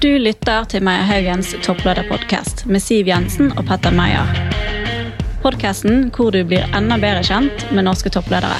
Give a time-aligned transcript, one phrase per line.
[0.00, 4.30] Du lytter til Meyer Haugens topplederpodkast med Siv Jensen og Petter Meyer.
[5.42, 8.56] Podkasten hvor du blir enda bedre kjent med norske toppledere.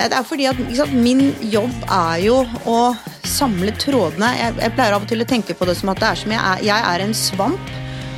[0.00, 2.78] Det er fordi at sant, Min jobb er jo å
[3.22, 4.32] samle trådene.
[4.40, 6.34] Jeg, jeg, pleier av og til å tenke på det som at det er som
[6.34, 7.70] jeg er, jeg er en svamp.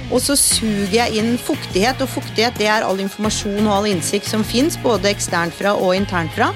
[0.09, 4.33] Og så suger jeg inn fuktighet, og fuktighet det er all informasjon og all innsikt
[4.33, 6.49] som fins, både eksternt fra og internt fra.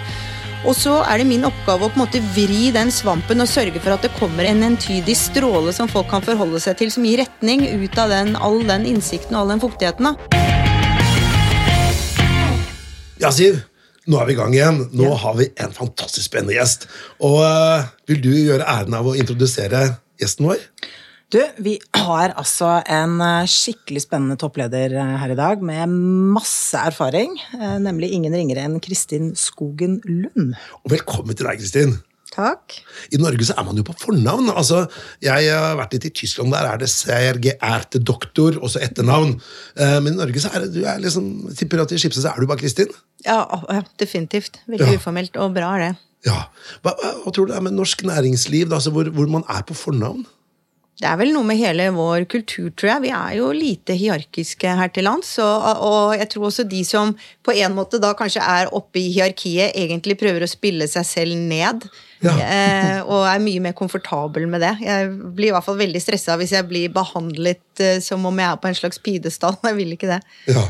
[0.67, 3.79] Og så er det min oppgave å på en måte vri den svampen og sørge
[3.79, 7.21] for at det kommer en entydig stråle som folk kan forholde seg til, som gir
[7.23, 10.11] retning ut av den, all den innsikten og all den fuktigheten.
[13.23, 13.63] Ja, Siv.
[14.11, 14.83] Nå er vi i gang igjen.
[14.95, 15.15] Nå ja.
[15.23, 16.89] har vi en fantastisk spennende gjest.
[17.23, 19.87] Og uh, Vil du gjøre æren av å introdusere
[20.19, 20.67] gjesten vår?
[21.35, 25.91] Du, vi har altså en eh, skikkelig spennende toppleder eh, her i dag med
[26.37, 27.33] masse erfaring.
[27.57, 30.55] Eh, nemlig ingen ringere enn Kristin Skogen Lund.
[30.85, 31.97] Og velkommen til deg, Kristin.
[32.31, 32.77] Takk.
[33.11, 34.53] I Norge så er man jo på fornavn.
[34.55, 34.85] Altså,
[35.25, 39.39] jeg har vært litt i Tyskland, der er det CRG Erte Doktor, også etternavn.
[40.05, 42.45] Men i Norge så er det, du er liksom, tipper at i Skipset så er
[42.45, 42.93] du bare Kristin?
[43.25, 43.41] Ja,
[44.03, 44.61] definitivt.
[44.69, 45.01] Veldig ja.
[45.01, 45.93] uformelt, og bra er det.
[46.29, 46.43] Ja.
[46.85, 49.47] Hva, hva, hva, tror du det er med norsk næringsliv, da, altså, hvor, hvor man
[49.49, 50.27] er på fornavn?
[50.97, 53.03] Det er vel noe med hele vår kultur, tror jeg.
[53.05, 55.35] Vi er jo lite hierarkiske her til lands.
[55.45, 57.13] Og, og, jeg tror også de som
[57.45, 61.37] på en måte da kanskje er oppe i hierarkiet, egentlig prøver å spille seg selv
[61.37, 61.85] ned.
[62.25, 62.33] Ja.
[62.33, 64.73] eh, og er mye mer komfortabel med det.
[64.87, 68.49] Jeg blir i hvert fall veldig stressa hvis jeg blir behandlet eh, som om jeg
[68.49, 69.61] er på en slags pidestall.
[69.69, 70.23] Jeg vil ikke det.
[70.49, 70.65] Ja.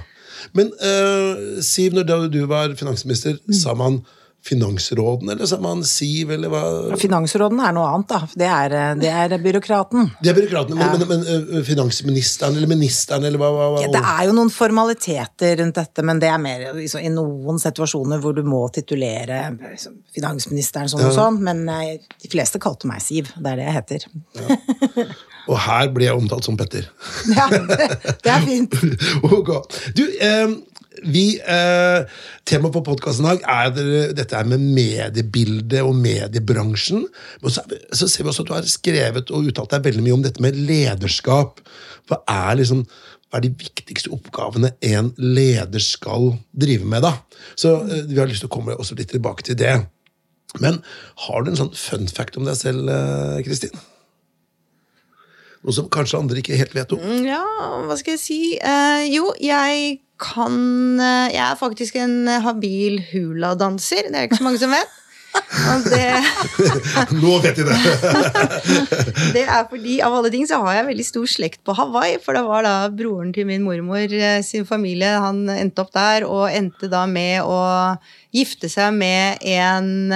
[0.59, 3.61] Men eh, Siv, når du var finansminister, mm.
[3.63, 4.03] sa man
[4.47, 6.63] Finansråden, eller sa man Siv, eller hva?
[7.01, 8.21] Finansråden er noe annet, da.
[8.39, 10.11] Det er, eh, det er byråkraten.
[10.21, 10.99] Det er byråkraten, men, ja.
[11.01, 13.51] men, men, eh, finansministeren eller ministeren, eller hva?
[13.51, 13.83] hva, hva?
[13.83, 17.59] Ja, det er jo noen formaliteter rundt dette, men det er mer liksom, i noen
[17.63, 21.11] situasjoner hvor du må titulere liksom, finansministeren sånn ja.
[21.11, 23.33] og sånn, men eh, de fleste kalte meg Siv.
[23.35, 24.07] Det er det jeg heter.
[24.39, 25.11] Ja.
[25.47, 26.89] Og her blir jeg omtalt som Petter.
[27.37, 27.91] Ja, det,
[28.25, 28.75] det er fint.
[29.37, 29.61] okay.
[29.99, 30.55] Du, eh,
[31.03, 32.05] vi, eh,
[32.47, 37.05] Temaet på podkasten i dag er dette med mediebildet og mediebransjen.
[37.43, 40.17] Men så, så, ser vi også at du har skrevet og uttalt deg veldig mye
[40.17, 41.61] om dette med lederskap.
[42.06, 42.85] Hva er, liksom,
[43.29, 47.05] hva er de viktigste oppgavene en leder skal drive med?
[47.05, 47.17] da?
[47.59, 49.77] Så eh, Vi har lyst til å komme også litt tilbake til det.
[50.62, 50.81] Men
[51.27, 53.75] har du en sånn fun fact om deg selv, eh, Kristin?
[55.67, 57.03] Noe som kanskje andre ikke helt vet om?
[57.27, 57.43] Ja,
[57.89, 58.41] hva skal jeg si?
[58.55, 64.09] Eh, jo, jeg kan eh, Jeg er faktisk en habil huladanser.
[64.10, 65.03] Det er ikke så mange som vet.
[65.37, 66.04] Det,
[67.21, 67.75] Nå vet de det!
[69.37, 72.16] det er fordi av alle ting så har jeg veldig stor slekt på Hawaii.
[72.25, 75.12] For det var da broren til min mormor eh, sin familie.
[75.21, 77.60] Han endte opp der og endte da med å
[78.37, 80.12] gifte seg med en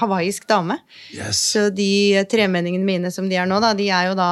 [0.00, 0.80] hawaiisk dame.
[1.14, 1.42] Yes.
[1.54, 4.30] Så de tremenningene mine som de er nå, da, de er jo da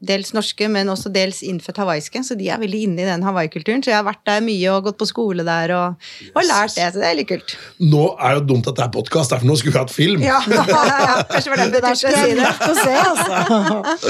[0.00, 2.22] dels norske, men også dels innfødt hawaiiske.
[2.24, 3.84] Så de er veldig inne i den Hawaii-kulturen.
[3.84, 6.88] Så jeg har vært der mye og gått på skole der og, og lært det.
[6.94, 7.56] Så det er litt kult.
[7.84, 10.24] Nå er det dumt at det er podkast, derfor nå skulle vi hatt film.
[10.24, 12.50] Ja, ja, Kanskje var det det turte å si det.
[12.80, 13.40] Se, altså.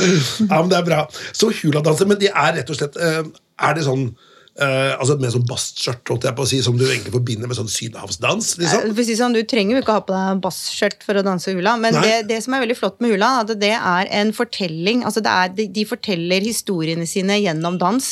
[0.50, 1.04] ja, men det er bra.
[1.32, 3.22] Så huladanser, men de er rett og slett eh,
[3.60, 4.10] Er det sånn
[4.60, 6.10] Uh, altså Med sånn bastskjørt,
[6.50, 8.50] si, som du egentlig forbinder med sånn sydhavsdans?
[8.60, 8.90] Liksom.
[9.08, 11.96] Si sånn, du trenger jo ikke ha på deg bastskjørt for å danse hula, men
[11.96, 15.00] det, det, som er veldig flott med hula, at det er en fortelling.
[15.08, 18.10] altså er, de, de, forteller historiene sine gjennom dans.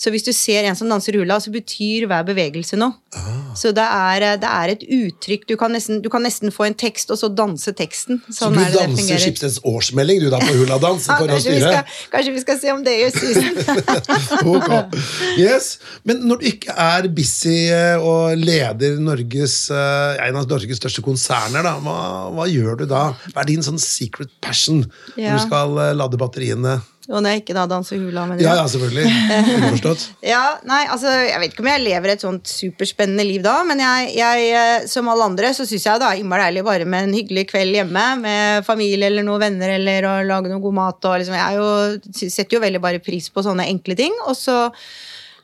[0.00, 2.96] Så hvis du ser en som danser hula, så betyr hver bevegelse noe.
[3.12, 3.50] Ah.
[3.58, 5.44] Så det er, det er, et uttrykk.
[5.50, 8.22] Du kan, nesten, du kan, nesten, få en tekst, og så danse teksten.
[8.30, 11.10] Sånn så du danser Skipsteds årsmelding du da på huladans?
[11.10, 13.60] ja, kanskje, vi skal, kanskje vi skal se om det gjør susen.
[14.54, 15.04] okay.
[15.36, 15.74] Yes.
[16.08, 21.04] Men når du ikke er busy eh, og leder Norges, eh, en av Norges største
[21.04, 21.98] konserner, da, hva,
[22.34, 23.10] hva, gjør du da?
[23.32, 24.84] Hva er din sånn secret passion
[25.16, 25.30] ja.
[25.30, 26.78] når du skal eh, lade batteriene?
[27.10, 28.22] Og når jeg ikke da danser hula.
[28.28, 29.10] Men ja, ja, selvfølgelig.
[29.56, 30.04] Underforstått.
[30.32, 33.82] ja, nei, altså, Jeg vet ikke om jeg lever et sånt superspennende liv da, men
[33.82, 37.16] jeg, jeg som alle andre så syns jeg det er innmari deilig bare med en
[37.18, 41.10] hyggelig kveld hjemme med familie eller noen venner eller å lage noe god mat.
[41.10, 44.14] Og liksom, jeg jo, setter jo veldig bare pris på sånne enkle ting.
[44.30, 44.60] Og så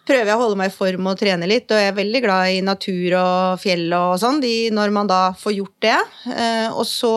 [0.06, 1.68] prøver jeg å holde meg i form og trene litt.
[1.70, 4.42] Og jeg er veldig glad i natur og fjell og sånn
[4.76, 6.00] når man da får gjort det.
[6.32, 7.14] Eh, og så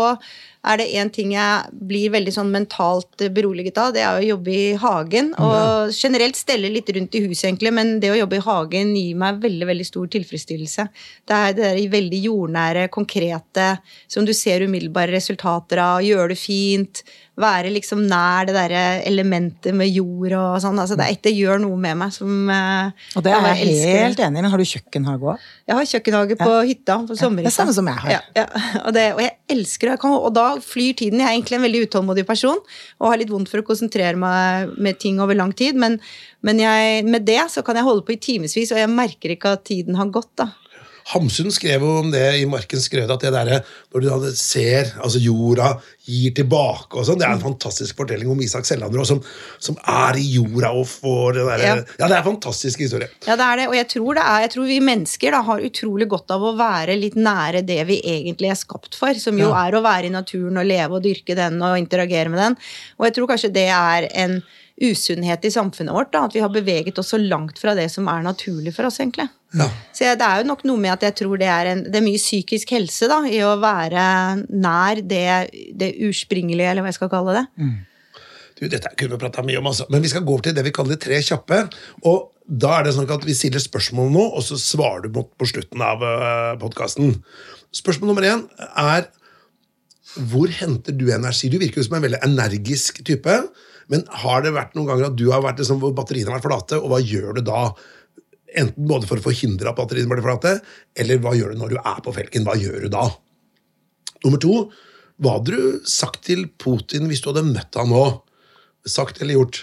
[0.68, 4.52] er det én ting jeg blir veldig sånn mentalt beroliget av, det er å jobbe
[4.52, 5.32] i hagen.
[5.40, 9.22] Og generelt stelle litt rundt i huset, egentlig, men det å jobbe i hagen gir
[9.22, 10.88] meg veldig veldig stor tilfredsstillelse.
[11.24, 13.70] Det er det der veldig jordnære, konkrete,
[14.12, 16.04] som du ser umiddelbare resultater av.
[16.04, 17.04] Gjøre det fint,
[17.40, 20.80] være liksom nær det derre elementet med jord og sånn.
[20.82, 24.24] Altså, det, det, gjør noe med meg som uh, Og det er jeg, jeg helt
[24.26, 24.44] enig i.
[24.44, 25.48] men Har du kjøkkenhage òg?
[25.70, 26.62] Jeg har kjøkkenhage på ja.
[26.70, 26.98] hytta.
[27.10, 27.48] på sommerhytta.
[27.48, 28.16] det er samme som jeg har.
[28.18, 28.48] Ja, ja.
[28.86, 29.98] Og, det, og, jeg elsker det.
[30.10, 31.24] Og da flyr tiden.
[31.24, 32.60] Jeg er egentlig en veldig utålmodig person
[33.00, 35.80] og har litt vondt for å konsentrere meg med ting over lang tid.
[35.80, 36.00] Men,
[36.46, 39.56] men jeg, med det så kan jeg holde på i timevis, og jeg merker ikke
[39.58, 40.34] at tiden har gått.
[40.40, 40.52] da.
[41.10, 43.64] Hamsun skrev jo om det i Markens skrød, at det der,
[43.94, 45.72] når du da ser altså jorda
[46.10, 49.20] gir tilbake og sånn, Det er en fantastisk fortelling om Isak Sellander som,
[49.62, 51.76] som er i jorda og får det derre Ja.
[51.76, 52.08] ja.
[52.08, 53.10] det er en fantastisk historie.
[53.28, 55.66] Ja, det er det, og jeg tror, det er, jeg tror vi mennesker da, har
[55.70, 59.50] utrolig godt av å være litt nære det vi egentlig er skapt for, som jo
[59.50, 59.66] Ja.
[59.68, 62.58] er å være i naturen og leve og dyrke den og interagere med den.
[63.00, 64.42] Og jeg tror kanskje det er en
[64.80, 68.08] usunnhet i samfunnet vårt, da, at vi har beveget oss så langt fra det som
[68.12, 69.28] er naturlig for oss, egentlig.
[69.58, 69.68] Ja.
[69.96, 72.06] Så det er jo nok noe med at jeg tror det er, en, det er
[72.06, 74.02] mye psykisk helse da, i å være
[74.50, 75.30] nær det,
[75.80, 77.46] det urspringelige, eller hva jeg skal kalle det.
[78.60, 79.88] Du, dette kunne vi prata mye om, altså.
[79.92, 81.62] Men vi skal gå over til det vi kaller de tre kjappe.
[82.10, 85.30] Og da er det sånn at vi stiller spørsmål nå, og så svarer du mot
[85.40, 87.16] på slutten av uh, podkasten.
[87.76, 88.44] Spørsmål nummer én
[88.74, 89.08] er
[90.30, 91.52] hvor henter du energi?
[91.54, 93.36] Du virker jo som en veldig energisk type.
[93.90, 96.50] Men har det vært noen ganger at du har vært liksom, hvor batteriene har vært
[96.50, 97.64] flate, og hva gjør du da?
[98.60, 100.60] Enten både for å forhindre at batteriene blir flate,
[100.98, 102.46] eller hva gjør du når du er på felgen?
[102.48, 103.08] Hva gjør du da?
[104.26, 104.56] Nummer to,
[105.20, 108.06] hva hadde du sagt til Putin hvis du hadde møtt han nå?
[108.88, 109.60] Sagt eller gjort?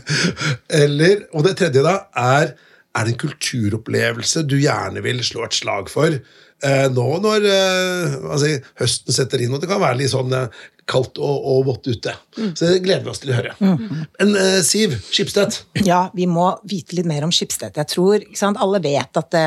[0.82, 2.56] eller, og det tredje da, er
[2.98, 6.16] er det en kulturopplevelse du gjerne vil slå et slag for?
[6.60, 10.64] Eh, nå når eh, altså, høsten setter inn, og det kan være litt sånn eh,
[10.90, 12.14] kaldt og, og vått ute.
[12.34, 13.54] Så det gleder vi oss til å høre.
[13.62, 17.78] Men uh, Siv Skipstedt, Ja, vi må vite litt mer om Skipstedt.
[17.78, 19.46] Jeg tror, ikke sant, Alle vet at det,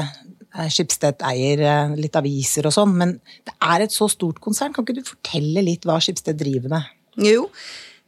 [0.53, 3.15] Skipstedt eier eh, litt aviser og sånn, men
[3.47, 4.73] det er et så stort konsern.
[4.75, 6.91] Kan ikke du fortelle litt hva Skipstedt driver med?
[7.25, 7.47] Jo,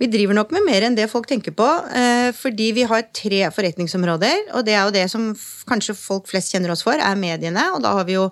[0.02, 1.66] vi driver nok med mer enn det folk tenker på,
[1.96, 5.28] eh, fordi vi har tre forretningsområder, og det er jo det som
[5.70, 8.30] kanskje folk flest kjenner oss for, er mediene, og da har vi jo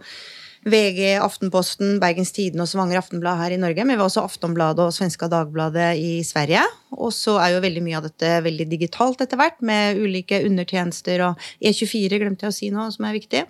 [0.64, 4.86] VG, Aftenposten, Bergens Tidende og Svanger Aftenblad her i Norge, men vi har også Aftonbladet
[4.86, 6.64] og Svenska Dagbladet i Sverige.
[6.94, 11.26] Og så er jo veldig mye av dette veldig digitalt etter hvert, med ulike undertjenester
[11.28, 13.44] og E24, glemte jeg å si nå, som er viktig.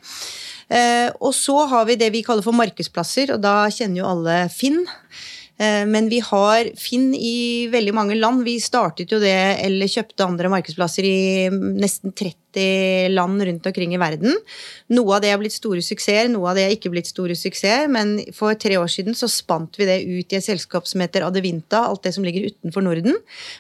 [0.74, 4.38] Eh, og så har vi det vi kaller for markedsplasser, og da kjenner jo alle
[4.54, 4.82] Finn.
[5.62, 8.44] Eh, Men vi har Finn i veldig mange land.
[8.44, 12.43] Vi startet jo det, eller kjøpte andre markedsplasser i nesten 30
[13.14, 14.36] land rundt omkring i verden.
[14.94, 17.90] Noe av det har blitt store suksesser, noe av det har ikke blitt store suksesser.
[17.92, 21.26] Men for tre år siden så spant vi det ut i et selskap som heter
[21.28, 23.18] Adevinta, alt det som ligger utenfor Norden.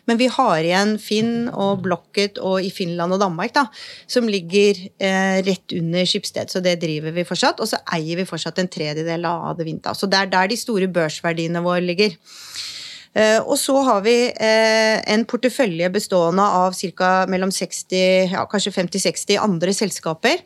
[0.09, 3.67] Men vi har igjen Finn og Blocket og i Finland og Danmark, da,
[4.07, 6.53] som ligger eh, rett under Skipsted.
[6.53, 7.63] Så det driver vi fortsatt.
[7.63, 9.95] Og så eier vi fortsatt en tredjedel av Adevinta.
[9.97, 12.17] Så det er der de store børsverdiene våre ligger.
[13.13, 17.11] Eh, og så har vi eh, en portefølje bestående av ca.
[17.29, 20.41] mellom 60, ja, kanskje 50-60 andre selskaper.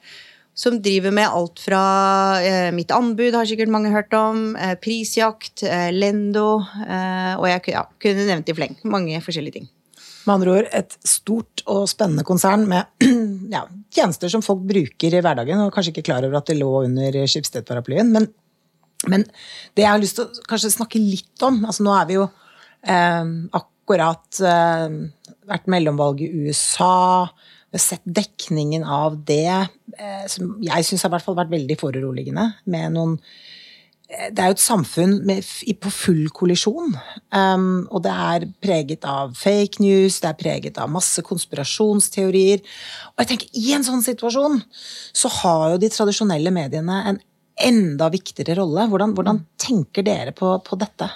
[0.58, 1.80] Som driver med alt fra
[2.42, 5.62] eh, Mitt anbud, har sikkert mange hørt om, Prisjakt,
[5.94, 8.74] Lendo Og jeg ja, kunne nevnt i fleng.
[8.90, 9.68] Mange forskjellige ting.
[10.26, 12.90] Med andre ord et stort og spennende konsern med
[13.56, 13.62] ja,
[13.94, 17.22] tjenester som folk bruker i hverdagen, og kanskje ikke klar over at det lå under
[17.30, 18.10] Skipsted-paraplyen.
[18.12, 18.28] Men,
[19.08, 19.24] men
[19.78, 22.28] det jeg har lyst til å snakke litt om altså Nå er vi jo
[22.86, 24.88] akkurat eh,
[25.48, 27.28] vært mellomvalg i USA.
[27.68, 31.80] Vi har sett dekningen av det, eh, som jeg syns har hvert fall vært veldig
[31.80, 32.52] foruroligende.
[32.66, 33.20] Med noen
[34.08, 35.44] det er jo et samfunn med,
[35.84, 36.94] på full kollisjon.
[37.36, 42.64] Um, og det er preget av fake news, det er preget av masse konspirasjonsteorier.
[43.12, 44.62] Og jeg tenker, i en sånn situasjon
[45.12, 47.20] så har jo de tradisjonelle mediene en
[47.68, 48.88] enda viktigere rolle.
[48.88, 51.10] Hvordan, hvordan tenker dere på, på dette?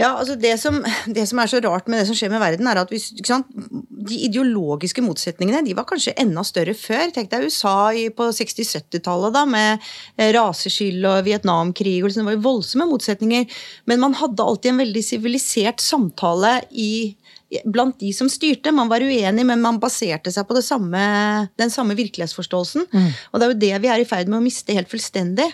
[0.00, 0.78] Ja, altså det som,
[1.16, 2.92] det som er så rart med det som skjer med verden, er at
[3.26, 7.10] sant, de ideologiske motsetningene de var kanskje enda større før.
[7.12, 9.84] Tenk deg USA på 60-70-tallet da, med
[10.16, 11.98] eh, raseskyld og Vietnamkrig.
[12.00, 13.60] og liksom, Det var jo voldsomme motsetninger.
[13.90, 16.92] Men man hadde alltid en veldig sivilisert samtale i
[17.64, 18.72] blant de som styrte.
[18.74, 21.00] Man var uenig, men man baserte seg på det samme,
[21.60, 22.86] den samme virkelighetsforståelsen.
[23.32, 25.48] Og det er jo det vi er i ferd med å miste helt fullstendig.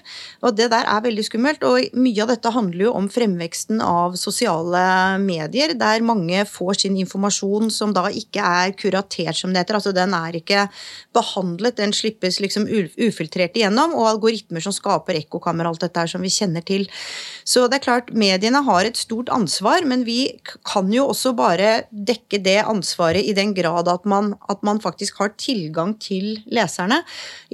[0.45, 1.65] Og det der er veldig skummelt.
[1.67, 4.83] Og mye av dette handler jo om fremveksten av sosiale
[5.23, 9.81] medier, der mange får sin informasjon som da ikke er kuratert, som det heter.
[9.81, 10.67] Altså den er ikke
[11.17, 16.25] behandlet, den slippes liksom ufiltrert igjennom, og algoritmer som skaper ekkokammer alt dette her som
[16.25, 16.87] vi kjenner til.
[17.47, 20.33] Så det er klart, mediene har et stort ansvar, men vi
[20.67, 25.21] kan jo også bare dekke det ansvaret i den grad at man, at man faktisk
[25.23, 26.99] har tilgang til leserne.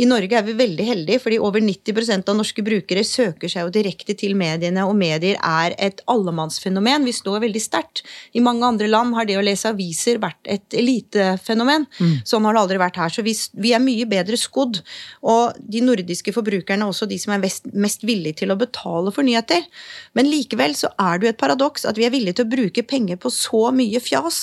[0.01, 3.75] I Norge er vi veldig heldige, fordi over 90% av norske brukere søker seg jo
[3.75, 7.05] direkte til mediene, og medier er et allemannsfenomen.
[7.05, 8.05] Vi står veldig sterkt.
[8.33, 11.85] I mange andre land har det å lese aviser vært et elitefenomen.
[12.01, 12.17] Mm.
[12.25, 13.13] Sånn har det aldri vært her.
[13.13, 14.81] Så vi, vi, er mye bedre skodd.
[15.21, 19.13] Og de nordiske forbrukerne er også de som er mest, mest villige til å betale
[19.13, 19.69] for nyheter.
[20.17, 22.85] Men likevel så er det jo et paradoks at vi er villige til å bruke
[22.89, 24.41] penger på så mye fjas,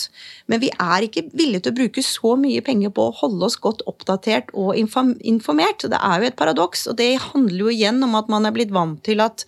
[0.49, 3.59] men vi er ikke villige til å bruke så mye penger på å holde oss
[3.61, 5.85] godt oppdatert og informert.
[5.85, 8.73] Det er jo et paradoks, og det handler jo igjen om at man er blitt
[8.75, 9.45] vant til at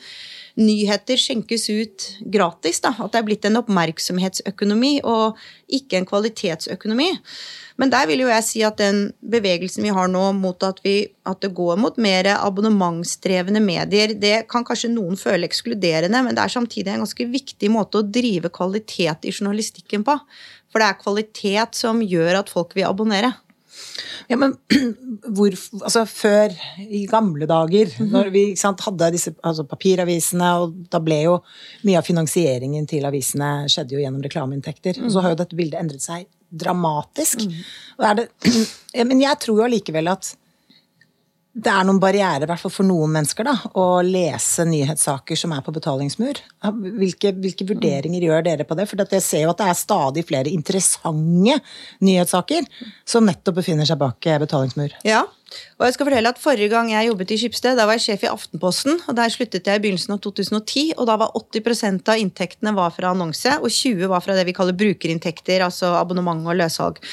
[0.61, 2.81] nyheter skjenkes ut gratis.
[2.83, 2.93] Da.
[2.97, 5.39] At det er blitt en oppmerksomhetsøkonomi og
[5.71, 7.09] ikke en kvalitetsøkonomi.
[7.81, 10.95] Men der vil jo jeg si at den bevegelsen vi har nå mot at, vi,
[11.25, 16.43] at det går mot mer abonnementsdrevne medier, det kan kanskje noen føle ekskluderende, men det
[16.43, 20.17] er samtidig en ganske viktig måte å drive kvalitet i journalistikken på.
[20.71, 23.33] For det er kvalitet som gjør at folk vil abonnere.
[24.31, 24.55] Ja, men
[25.35, 28.11] hvor, altså Før, i gamle dager, mm -hmm.
[28.11, 31.39] når vi sant, hadde disse altså papiravisene, og da ble jo
[31.83, 34.99] mye av finansieringen til avisene skjedde jo gjennom reklameinntekter.
[34.99, 35.05] Mm.
[35.05, 37.45] Og så har jo dette bildet endret seg dramatisk.
[37.45, 38.17] Mm.
[38.17, 38.27] Det,
[39.09, 40.35] men jeg tror jo allikevel at
[41.51, 45.51] det er noen barrierer, i hvert fall for noen mennesker, da, å lese nyhetssaker som
[45.51, 46.39] er på betalingsmur.
[46.95, 48.85] Hvilke, hvilke vurderinger gjør dere på det?
[48.87, 51.57] For jeg ser jo at det er stadig flere interessante
[51.99, 52.69] nyhetssaker
[53.03, 54.95] som nettopp befinner seg bak eh, betalingsmur.
[55.03, 55.25] Ja,
[55.75, 58.23] og jeg skal fortelle at Forrige gang jeg jobbet i Skipsted, da var jeg sjef
[58.23, 59.01] i Aftenposten.
[59.03, 62.93] og Der sluttet jeg i begynnelsen av 2010, og da var 80 av inntektene var
[62.95, 67.03] fra annonse, og 20 var fra det vi kaller brukerinntekter, altså abonnement og løssalg.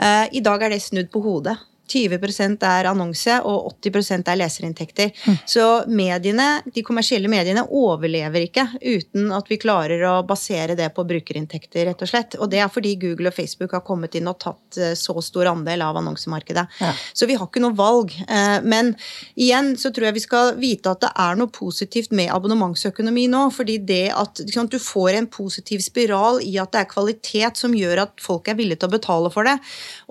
[0.00, 1.58] Eh, I dag er det snudd på hodet.
[1.92, 5.12] 20% er annonse, og 80 er leserinntekter.
[5.26, 5.38] Mm.
[5.48, 11.04] Så mediene, de kommersielle mediene overlever ikke uten at vi klarer å basere det på
[11.08, 12.36] brukerinntekter, rett og slett.
[12.40, 15.52] Og det er fordi Google og Facebook har kommet inn og tatt eh, så stor
[15.52, 16.66] andel av annonsemarkedet.
[16.80, 16.92] Ja.
[17.12, 18.14] Så vi har ikke noe valg.
[18.26, 18.94] Eh, men
[19.34, 23.44] igjen så tror jeg vi skal vite at det er noe positivt med abonnementsøkonomi nå.
[23.52, 27.74] fordi det at liksom, du får en positiv spiral i at det er kvalitet som
[27.76, 29.58] gjør at folk er villige til å betale for det.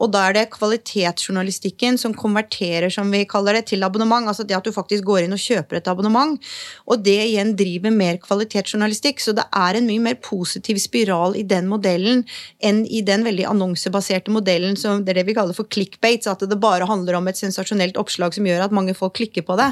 [0.02, 4.28] Og da er det kvalitetsjournalistikk butikken som konverterer som vi kaller det, til abonnement.
[4.28, 6.40] Altså det at du faktisk går inn og kjøper et abonnement.
[6.88, 9.20] Og det igjen driver mer kvalitetsjournalistikk.
[9.20, 12.26] Så det er en mye mer positiv spiral i den modellen
[12.60, 16.28] enn i den veldig annonsebaserte modellen som det er det vi kaller for clickbates.
[16.28, 19.58] At det bare handler om et sensasjonelt oppslag som gjør at mange folk klikker på
[19.60, 19.72] det.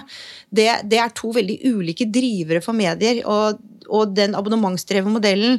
[0.50, 3.24] Det, det er to veldig ulike drivere for medier.
[3.26, 5.56] og og den abonnementsdrevne modellen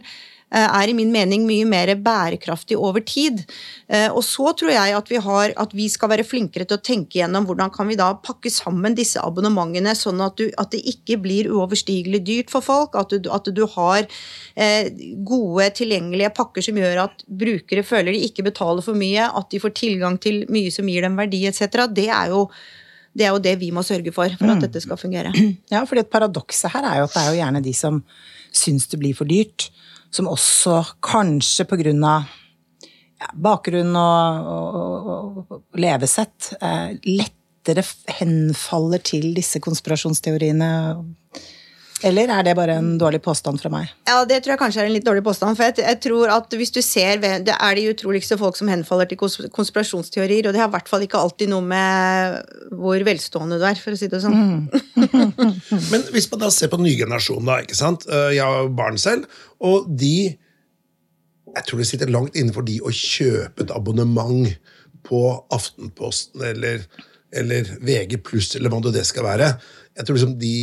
[0.58, 3.44] er i min mening mye mer bærekraftig over tid.
[3.88, 6.82] Eh, og så tror jeg at vi, har, at vi skal være flinkere til å
[6.82, 10.82] tenke gjennom hvordan kan vi da pakke sammen disse abonnementene, sånn at, du, at det
[10.90, 12.98] ikke blir uoverstigelig dyrt for folk.
[12.98, 14.90] At du, at du har eh,
[15.26, 19.62] gode, tilgjengelige pakker som gjør at brukere føler de ikke betaler for mye, at de
[19.62, 21.86] får tilgang til mye som gir dem verdi etc.
[21.94, 22.46] Det er jo
[23.16, 24.64] det er jo det vi må sørge for for at mm.
[24.66, 25.32] dette skal fungere.
[25.72, 28.02] Ja, fordi et Paradokset her er jo at det er jo gjerne de som
[28.54, 29.68] syns det blir for dyrt,
[30.10, 32.28] som også kanskje på grunn av
[33.20, 37.84] ja, bakgrunn og, og, og, og levesett eh, lettere
[38.18, 40.70] henfaller til disse konspirasjonsteoriene
[42.06, 43.90] eller er det bare en dårlig påstand fra meg?
[44.08, 45.56] Ja, Det tror jeg kanskje er en litt dårlig påstand.
[45.58, 49.08] For jeg, jeg tror at hvis du ser Det er de utroligste folk som henfaller
[49.10, 52.40] til konspirasjonsteorier, og det har i hvert fall ikke alltid noe med
[52.72, 54.38] hvor velstående du er, for å si det sånn.
[54.40, 55.04] Mm.
[55.92, 58.08] Men hvis man da ser på ny generasjon, da, ikke sant.
[58.08, 59.28] Eh, jeg har barn selv,
[59.60, 60.38] og de
[61.50, 64.46] Jeg tror det sitter langt innenfor de å kjøpe et abonnement
[65.02, 66.84] på Aftenposten eller,
[67.34, 69.48] eller VG pluss, eller hva det skal være
[70.00, 70.54] jeg tror liksom de,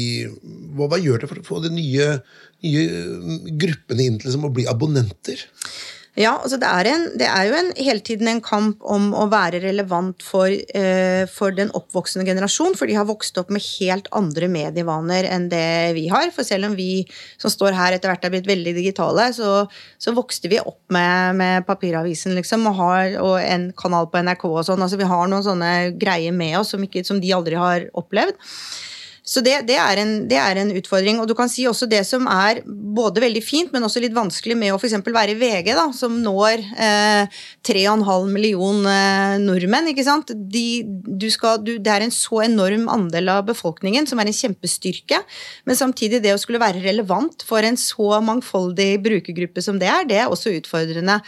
[0.78, 2.08] hva, gjør det for å få de nye,
[2.66, 2.86] nye
[3.60, 5.44] gruppene inn til liksom å bli abonnenter?
[6.18, 9.28] Ja, altså det er, en, det er, jo en, hele tiden en kamp om å
[9.30, 14.10] være relevant for, eh, for, den oppvoksende generasjon, for de har vokst opp med helt
[14.18, 16.32] andre medievaner enn det vi har.
[16.34, 17.06] For selv om vi
[17.38, 19.68] som står her etter hvert er blitt veldig digitale, så,
[20.02, 24.50] så vokste vi opp med, med papiravisen, liksom, og, har, og en kanal på NRK
[24.50, 24.82] og sånn.
[24.82, 28.42] Altså vi har noen sånne greier med oss som, ikke, som de aldri har opplevd.
[29.28, 31.20] Så det, det, er en, det, er en, utfordring.
[31.20, 34.56] Og du kan si også det som er både veldig fint, men også litt vanskelig
[34.56, 34.96] med å f.eks.
[35.04, 39.92] være VG, da, som når eh, 3,5 million eh, nordmenn.
[39.92, 40.32] ikke sant?
[40.32, 45.20] De, skal, du, det er en så enorm andel av befolkningen som er en kjempestyrke.
[45.68, 50.08] Men samtidig det å skulle være relevant for en så mangfoldig brukergruppe som det er,
[50.08, 51.20] det er også utfordrende.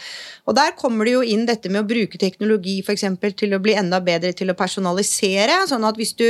[0.48, 3.76] Og der kommer det jo inn dette med å bruke teknologi eksempel, til å bli
[3.76, 5.66] enda bedre til å personalisere.
[5.68, 6.26] sånn at hvis du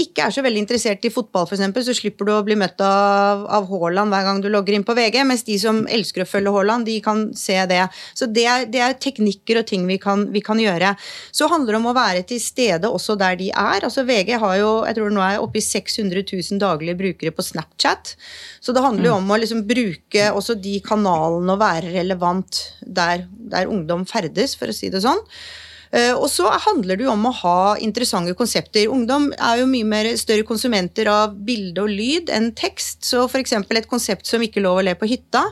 [0.00, 3.46] ikke er så veldig interessert i fotball, f.eks., så slipper du å bli møtt av,
[3.52, 6.52] av Haaland hver gang du logger inn på VG, mens de som elsker å følge
[6.52, 7.82] Haaland, de kan se det.
[8.16, 10.94] Så det er, det er teknikker og ting vi kan, vi kan, gjøre.
[11.36, 13.84] Så handler det om å være til stede også der de er.
[13.84, 17.44] Altså VG har jo, jeg tror nå er oppe i 600 000 daglige brukere på
[17.44, 18.16] Snapchat.
[18.60, 19.24] Så det handler jo mm.
[19.24, 24.72] om å liksom bruke også de kanalene og være relevant der, der ungdom ferdes, for
[24.72, 25.24] å si det sånn.
[25.94, 28.88] Eh, og så handler det jo om å ha interessante konsepter.
[28.92, 33.04] Ungdom er jo mye mer større konsumenter av bilde og lyd enn tekst.
[33.06, 33.54] Så f.eks.
[33.56, 35.44] et konsept som Ikke lov å le på hytta,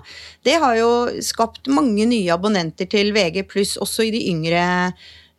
[0.47, 0.91] det har jo
[1.25, 3.45] skapt mange nye abonnenter til VG
[3.81, 4.64] også i de yngre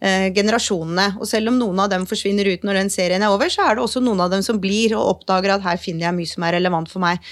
[0.02, 1.16] eh, generasjonene.
[1.20, 3.76] Og selv om noen av dem forsvinner ut når den serien er over, så er
[3.76, 6.48] det også noen av dem som blir og oppdager at her finner jeg mye som
[6.48, 7.24] er relevant for meg.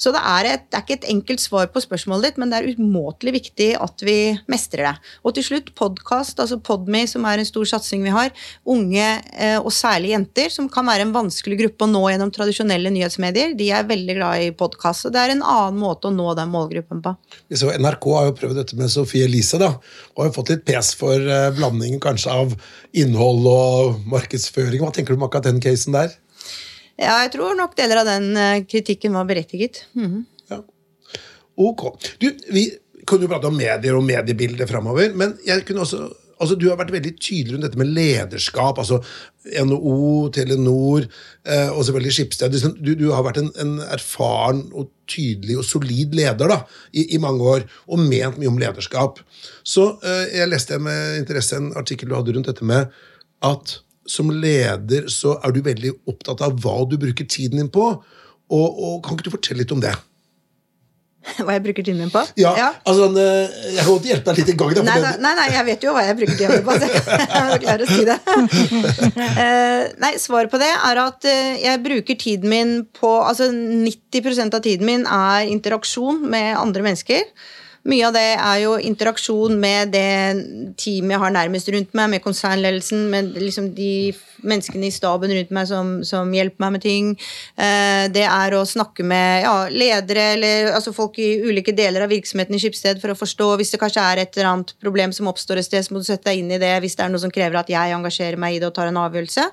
[0.00, 2.60] Så det er, et, det er, ikke et enkelt svar på spørsmålet ditt, men det
[2.60, 4.16] er umåtelig viktig at vi
[4.48, 4.92] mestrer det.
[5.28, 8.32] Og til slutt podkast, altså Podme, som er en stor satsing vi har.
[8.64, 12.92] Unge, eh, og særlig jenter, som kan være en vanskelig gruppe å nå gjennom tradisjonelle
[12.94, 13.52] nyhetsmedier.
[13.58, 15.10] De er veldig glad i podkast.
[15.12, 17.14] Det er en annen måte å nå den målgruppen på.
[17.52, 19.74] Så NRK har jo prøvd dette med Sofie Elise, da,
[20.16, 22.56] og har fått litt pes for eh, blandingen kanskje av
[22.96, 24.80] innhold og markedsføring.
[24.80, 26.16] Hva tenker du om akkurat den casen der?
[27.00, 29.84] Ja, jeg tror nok deler av den eh, kritikken var berettiget.
[29.96, 30.24] Mm.
[30.52, 30.60] Ja.
[31.56, 31.86] Ok.
[32.20, 32.66] Du, vi
[33.08, 36.08] kunne jo prate om medier og mediebildet framover, men jeg kunne også
[36.40, 38.78] altså Du har vært veldig tydelig rundt dette med lederskap.
[38.78, 39.00] altså
[39.44, 42.56] NHO, Telenor eh, og selvfølgelig Skipsted.
[42.80, 47.20] Du, du, har vært en, en, erfaren og tydelig og solid leder da, i, i,
[47.20, 49.20] mange år, og ment mye om lederskap.
[49.64, 52.88] Så eh, jeg leste med interesse en artikkel du hadde rundt dette med
[53.44, 53.78] at
[54.08, 57.92] som leder så er du veldig opptatt av hva du bruker tiden din på.
[58.50, 59.94] Og, og Kan ikke du fortelle litt om det?
[61.44, 62.22] Hva jeg bruker tiden min på?
[62.40, 62.68] Ja, ja.
[62.88, 64.72] altså Jeg kan godt hjelpe deg litt i gang.
[64.86, 66.76] Nei, nei, nei, jeg vet jo hva jeg bruker tiden min på.
[66.80, 68.16] Så jeg klarer å si det.
[69.20, 74.56] Uh, nei, Svaret på det er at uh, jeg bruker tiden min på Altså 90%
[74.56, 77.28] av tiden min er interaksjon med andre mennesker.
[77.88, 82.20] Mye av det er jo interaksjon med det teamet jeg har nærmest rundt meg, med
[82.20, 84.12] konsernledelsen, med liksom de
[84.44, 87.08] menneskene i staben rundt meg som, som hjelper meg med ting.
[87.56, 92.12] Eh, det er å snakke med ja, ledere eller altså folk i ulike deler av
[92.12, 95.32] virksomheten i Skipsted for å forstå hvis det kanskje er et eller annet problem som
[95.32, 97.22] oppstår et sted, så må du sette deg inn i det hvis det er noe
[97.22, 99.48] som krever at jeg engasjerer meg i det og tar en avgjørelse.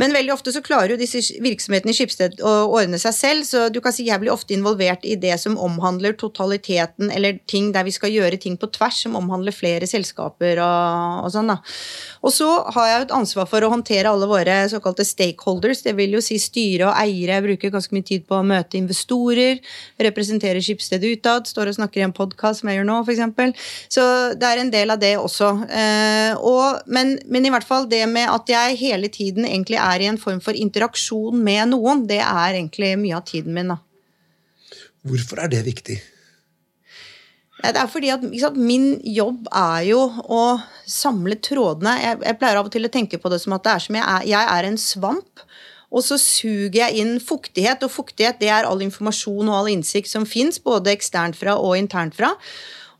[0.00, 3.66] Men veldig ofte så klarer jo disse virksomhetene i Skipsted å ordne seg selv, så
[3.72, 7.84] du kan si jeg blir ofte involvert i det som omhandler totaliteten, eller ting der
[7.84, 11.58] vi skal gjøre ting på tvers, som omhandler flere selskaper og, og sånn, da.
[12.24, 15.94] Og så har jeg jo et ansvar for å håndtere alle våre såkalte stakeholders, det
[15.98, 17.36] vil jo si styre og eiere.
[17.36, 19.60] Jeg bruker ganske mye tid på å møte investorer,
[20.00, 23.68] representere Skipsted utad, står og snakker i en podkast som jeg gjør nå, f.eks.
[23.92, 24.04] Så
[24.40, 25.52] det er en del av det også.
[25.68, 29.89] Eh, og, men, men i hvert fall det med at jeg hele tiden egentlig er
[29.90, 33.74] er i en form for interaksjon med noen, det er egentlig mye av tiden min.
[33.74, 33.80] da.
[35.06, 36.00] Hvorfor er det viktig?
[37.60, 40.44] Det er fordi at sant, Min jobb er jo å
[40.88, 41.96] samle trådene.
[42.00, 43.98] Jeg, jeg, pleier av og til å tenke på det som at det er som
[43.98, 45.44] jeg er, jeg er en svamp.
[45.90, 50.10] Og så suger jeg inn fuktighet, og fuktighet det er all informasjon og all innsikt
[50.10, 52.30] som fins, både eksternt fra og internt fra.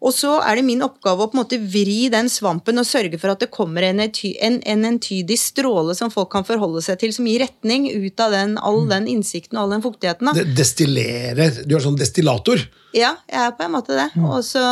[0.00, 3.20] Og så er det min oppgave å på en måte vri den svampen og sørge
[3.20, 7.12] for at det kommer en, en, en entydig stråle som folk kan forholde seg til,
[7.12, 10.32] som gir retning ut av den, all den innsikten og all den fuktigheten.
[10.36, 11.62] Det destillerer.
[11.68, 12.64] Du er sånn destillator.
[12.96, 14.08] Ja, jeg er på en måte det.
[14.18, 14.64] Og så,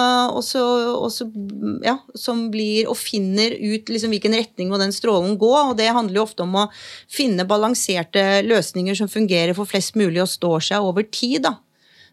[1.84, 5.52] ja, som blir og finner ut liksom hvilken retning må den strålen gå.
[5.60, 6.66] Og det handler jo ofte om å
[7.12, 11.44] finne balanserte løsninger som fungerer for flest mulig og står seg over tid.
[11.46, 11.58] da.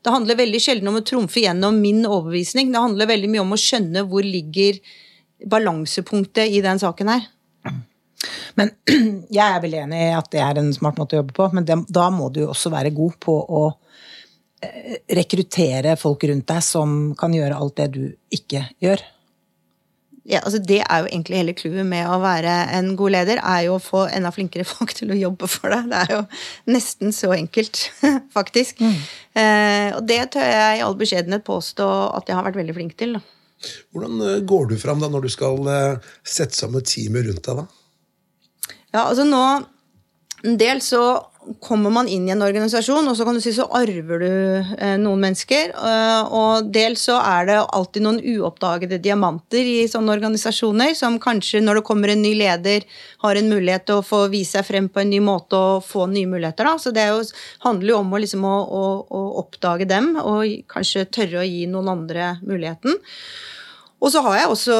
[0.05, 2.69] Det handler veldig sjelden om å trumfe gjennom min overbevisning.
[2.73, 4.77] Det handler veldig mye om å skjønne hvor ligger
[5.49, 7.25] balansepunktet i den saken her.
[8.59, 8.69] Men
[9.37, 11.65] jeg er veldig enig i at det er en smart måte å jobbe på, men
[11.65, 13.63] det, da må du jo også være god på å
[14.61, 18.03] eh, rekruttere folk rundt deg som kan gjøre alt det du
[18.37, 19.01] ikke gjør
[20.25, 23.67] ja, altså det er jo egentlig hele clouet med å være en god leder, er
[23.67, 25.91] jo å få enda flinkere folk til å jobbe for deg.
[25.91, 26.21] Det er jo
[26.73, 27.83] nesten så enkelt,
[28.37, 28.81] faktisk.
[28.81, 28.97] Mm.
[29.37, 32.97] Eh, og det tør jeg i all beskjedenhet påstå at jeg har vært veldig flink
[32.97, 33.19] til.
[33.19, 33.69] Da.
[33.93, 37.61] Hvordan eh, går du fram da når du skal eh, sette sammen teamet rundt deg?
[37.61, 38.73] da?
[38.95, 39.45] Ja, altså nå
[40.45, 40.99] En del så
[41.61, 44.95] kommer man inn i en organisasjon, og så kan du si så arver du eh,
[45.01, 45.73] noen mennesker.
[45.75, 51.63] Eh, og dels så er det alltid noen uoppdagede diamanter i sånne organisasjoner, som kanskje
[51.63, 52.85] når det kommer en ny leder,
[53.25, 56.05] har en mulighet til å få vise seg frem på en ny måte og få
[56.11, 56.67] nye muligheter.
[56.67, 56.77] Da.
[56.81, 57.23] Så det jo,
[57.65, 61.65] handler jo om å, liksom, å, å, å oppdage dem, og kanskje tørre å gi
[61.71, 63.01] noen andre muligheten.
[64.05, 64.75] Og så har jeg også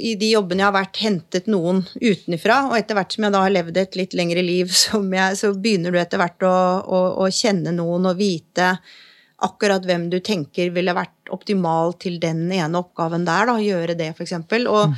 [0.00, 2.62] i de jobbene jeg har vært, hentet noen utenfra.
[2.70, 4.72] Og etter hvert som jeg da har levd et litt lengre liv,
[5.20, 8.74] jeg, så begynner du etter hvert å, å, å kjenne noen og vite
[9.42, 13.48] akkurat hvem du tenker ville vært optimal til den ene oppgaven der.
[13.50, 14.36] da, Gjøre det, f.eks.
[14.38, 14.94] Og mm.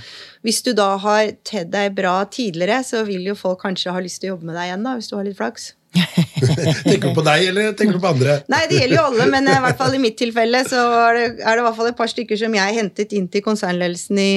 [0.47, 4.23] hvis du da har tedd deg bra tidligere, så vil jo folk kanskje ha lyst
[4.23, 5.73] til å jobbe med deg igjen, da, hvis du har litt flaks.
[6.89, 8.39] tenker du på deg, eller tenker du på andre?
[8.53, 11.27] Nei, det gjelder jo alle, men i hvert fall i mitt tilfelle så er det,
[11.41, 14.31] er det i hvert fall et par stykker som jeg hentet inn til konsernledelsen i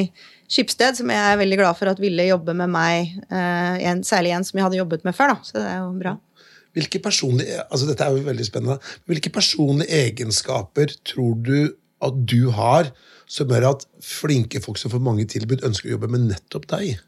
[0.47, 4.31] Skipsted, som jeg er veldig glad for at ville jobbe med meg, eh, en, særlig
[4.37, 5.33] en som jeg hadde jobbet med før.
[5.33, 6.13] da, Så det er jo bra.
[6.77, 8.77] Hvilke personlige, altså dette er jo veldig spennende.
[9.09, 11.73] Hvilke personlige egenskaper tror du
[12.05, 12.93] at du har
[13.27, 17.01] som gjør at flinke folk som får mange tilbud, ønsker å jobbe med nettopp deg?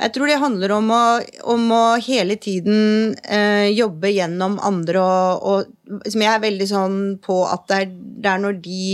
[0.00, 1.04] Jeg tror det handler om å,
[1.52, 7.00] om å hele tiden eh, jobbe gjennom andre og, og som Jeg er veldig sånn
[7.20, 7.90] på at det er,
[8.24, 8.84] det er, når de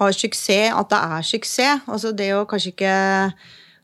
[0.00, 1.84] har suksess, at det er suksess.
[1.86, 2.96] Altså det å kanskje ikke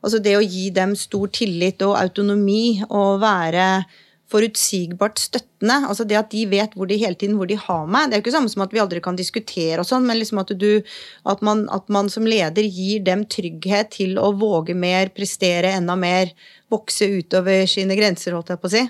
[0.01, 3.83] Altså det å gi dem stor tillit og autonomi og være
[4.31, 5.77] forutsigbart støttende.
[5.87, 8.09] altså Det at de vet hvor de hele tiden hvor de har meg.
[8.09, 10.41] Det er jo ikke samme som at vi aldri kan diskutere, og sånn, men liksom
[10.41, 10.81] at, du,
[11.25, 15.97] at, man, at, man, som leder gir dem trygghet til å våge mer, prestere enda
[15.99, 16.33] mer,
[16.71, 18.85] vokse utover sine grenser, holdt jeg på å si.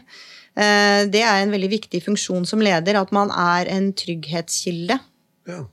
[0.52, 5.00] Eh, det er en veldig viktig funksjon som leder, at man er en trygghetskilde.
[5.50, 5.64] Ja.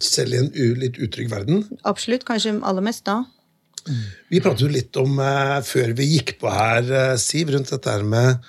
[0.00, 1.64] Selv i en litt utrygg verden?
[1.84, 2.24] Absolutt.
[2.28, 3.22] Kanskje aller mest da.
[4.32, 7.92] Vi pratet jo litt om, uh, før vi gikk på her, uh, Siv, rundt dette
[7.92, 8.40] her med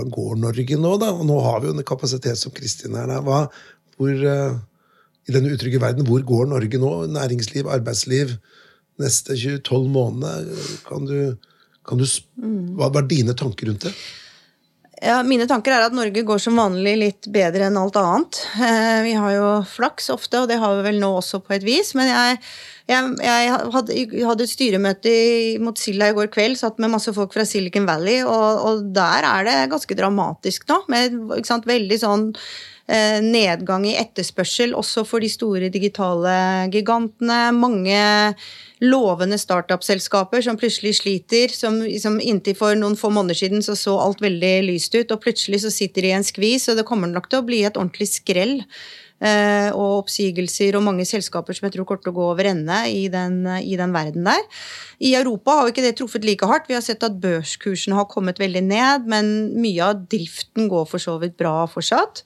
[0.00, 1.10] hvordan går Norge nå, da?
[1.12, 3.20] Og nå har vi jo en kapasitet som Kristin er der.
[3.26, 3.44] Hva,
[3.98, 4.56] hvor, uh,
[5.28, 6.94] I denne utrygge verden, hvor går Norge nå?
[7.12, 8.38] Næringsliv, arbeidsliv,
[9.00, 10.48] neste 12 måneder?
[10.88, 11.36] Kan du,
[11.86, 12.06] kan du,
[12.76, 13.94] hva er dine tanker rundt det?
[15.00, 18.42] Ja, Mine tanker er at Norge går som vanlig litt bedre enn alt annet.
[18.60, 21.64] Eh, vi har jo flaks ofte, og det har vi vel nå også på et
[21.64, 21.94] vis.
[21.96, 22.36] Men jeg,
[22.90, 27.34] jeg, jeg hadde, hadde, et styremøte i Mozilla i går kveld, satt med masse folk
[27.36, 30.82] fra Silicon Valley, og, og der er det ganske dramatisk nå.
[30.90, 32.24] Med sant, veldig sånn
[32.90, 36.34] eh, nedgang i etterspørsel også for de store digitale
[36.74, 37.38] gigantene.
[37.54, 38.00] Mange
[38.82, 41.54] lovende startup-selskaper som plutselig sliter.
[41.54, 45.22] Som, som, Inntil for noen få måneder siden så, så alt veldig lyst ut, og
[45.22, 47.78] plutselig så sitter de i en skvis, og det kommer nok til å bli et
[47.78, 48.58] ordentlig skrell.
[49.20, 52.78] Eh, og oppsigelser og mange selskaper som jeg tror kommer til å gå over ende
[52.88, 54.46] i den, i den verden der.
[55.04, 56.70] I Europa har jo ikke det truffet like hardt.
[56.70, 61.02] Vi har sett at børskursene har kommet veldig ned, men mye av driften går for
[61.02, 62.24] så vidt bra fortsatt.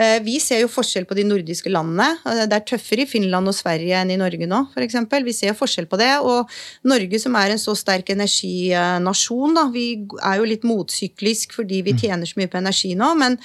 [0.00, 2.16] Eh, vi ser jo forskjell på de nordiske landene.
[2.24, 4.96] Eh, det er tøffere i Finland og Sverige enn i Norge nå, f.eks.
[5.26, 6.10] Vi ser forskjell på det.
[6.24, 6.48] Og
[6.88, 11.96] Norge, som er en så sterk energinasjon, da, vi er jo litt motsyklisk fordi vi
[11.96, 12.02] mm.
[12.04, 13.12] tjener så mye på energi nå.
[13.20, 13.36] Men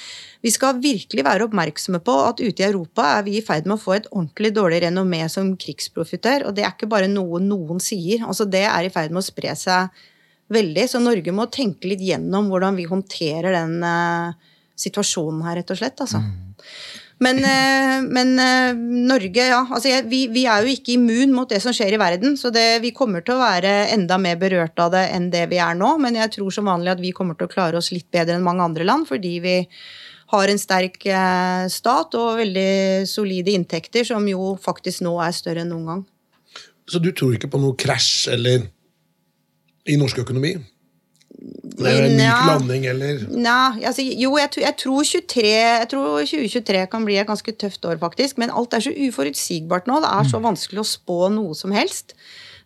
[0.46, 3.76] vi skal virkelig være oppmerksomme på at ute i Europa er vi i ferd med
[3.76, 6.48] å få et ordentlig dårlig renommé som krigsprofitør.
[6.48, 8.24] Og det er ikke bare noe noen sier.
[8.24, 10.06] Altså, det er i ferd med å spre seg
[10.54, 10.88] veldig.
[10.88, 14.47] Så Norge må tenke litt gjennom hvordan vi håndterer den uh,
[14.78, 16.02] situasjonen her, rett og slett.
[16.06, 16.22] Altså.
[16.24, 16.64] Mm.
[17.20, 18.76] Men, eh, men, eh,
[19.10, 19.64] Norge, ja.
[19.72, 22.36] Altså, vi, vi, er jo ikke immun mot det som skjer i verden.
[22.38, 25.58] Så det, vi kommer til å være enda mer berørt av det enn det vi
[25.62, 25.96] er nå.
[26.04, 28.46] Men jeg tror som vanlig at vi kommer til å klare oss litt bedre enn
[28.46, 29.58] mange andre land, fordi vi
[30.28, 35.66] har en sterk eh, stat og veldig solide inntekter, som jo faktisk nå er større
[35.66, 36.08] enn noen gang.
[36.88, 38.68] Så du tror ikke på noe krasj eller
[39.88, 40.54] i norsk økonomi?
[41.38, 43.22] Det er en myk landing, eller?
[43.30, 47.86] Nei, altså, jo, jeg, jeg, tror 23, jeg, tror 2023 kan bli et ganske tøft
[47.86, 48.40] år, faktisk.
[48.42, 50.00] Men alt er så uforutsigbart nå.
[50.02, 50.48] Det er så mm.
[50.50, 52.16] vanskelig å spå noe som helst.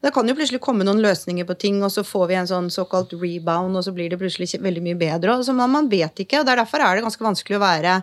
[0.02, 2.72] Det kan jo plutselig komme noen løsninger på ting, og så får vi en sånn
[2.74, 5.36] såkalt rebound, og så blir det plutselig veldig mye bedre.
[5.36, 8.00] Og så man vet ikke, og Derfor er det ganske vanskelig å være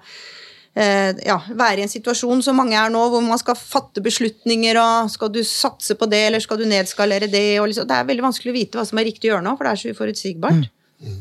[0.74, 4.78] ja, være i en situasjon som mange er nå, hvor man skal fatte beslutninger.
[4.78, 7.58] og Skal du satse på det, eller skal du nedskalere det?
[7.58, 9.66] Liksom, det er veldig vanskelig å vite hva som er riktig å gjøre nå, for
[9.66, 10.68] det er så uforutsigbart.
[11.02, 11.16] Mm.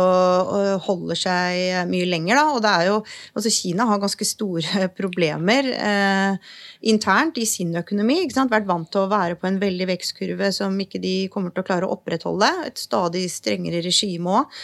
[0.87, 2.39] holder seg mye lenger.
[2.39, 2.45] Da.
[2.55, 3.01] Og det er jo,
[3.35, 6.53] altså Kina har ganske store problemer eh,
[6.87, 8.21] internt i sin økonomi.
[8.23, 8.55] ikke sant?
[8.55, 11.67] Vært vant til å være på en veldig vekstkurve som ikke de kommer til å
[11.67, 12.53] klare å opprettholde.
[12.71, 14.61] Et stadig strengere regime òg.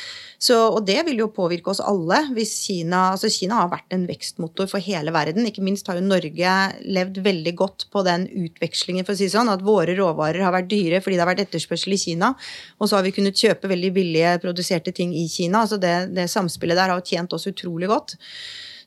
[0.52, 4.70] Og det vil jo påvirke oss alle hvis Kina altså Kina har vært en vekstmotor
[4.70, 5.46] for hele verden.
[5.46, 9.50] Ikke minst har jo Norge levd veldig godt på den utvekslingen, for å si sånn.
[9.52, 12.32] At våre råvarer har vært dyre fordi det har vært etterspørsel i Kina.
[12.78, 15.64] Og så har vi kunnet kjøpe veldig billige produserte ting i Kina.
[15.64, 18.16] altså Det, det samspillet der har tjent oss utrolig godt.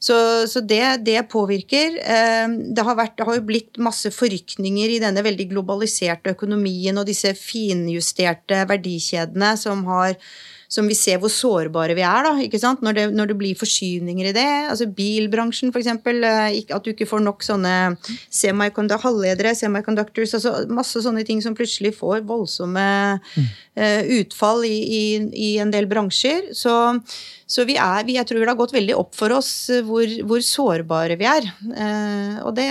[0.05, 0.15] Så,
[0.47, 1.95] så det, det, påvirker.
[2.75, 7.07] Det har, vært, det har, jo blitt masse forrykninger i denne veldig globaliserte økonomien og
[7.09, 10.17] disse finjusterte verdikjedene som har
[10.75, 12.25] som vi ser hvor sårbare vi er.
[12.25, 12.83] da, ikke sant?
[12.83, 14.47] Når det, når det blir forsyninger i det.
[14.71, 15.87] altså Bilbransjen, f.eks.
[15.87, 17.95] Eh, at du ikke får nok sånne
[19.05, 22.85] halvledere, semiconductors, altså masse sånne ting som plutselig får voldsomme
[23.15, 26.51] uh, utfall i, i, i, en del bransjer.
[26.55, 26.73] Så,
[27.47, 29.51] så vi er, vi, jeg tror det har gått veldig opp for oss
[29.87, 31.51] hvor, hvor sårbare vi er.
[31.71, 32.69] Uh, og det,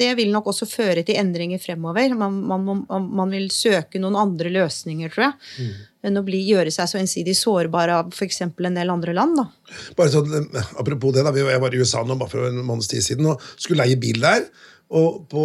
[0.00, 2.16] det, vil nok også føre til endringer fremover.
[2.16, 5.42] Man, man, man vil søke noen andre løsninger, tror jeg.
[5.58, 8.42] Mm enn å bli, gjøre seg så ensidig sårbar av f.eks.
[8.44, 9.40] en del andre land.
[9.40, 9.48] Da.
[9.98, 12.90] Bare sånn, eh, Apropos det, da, jeg var i USA nå bare for en måneds
[12.92, 14.46] tid siden og skulle leie bil der.
[14.94, 15.44] Og på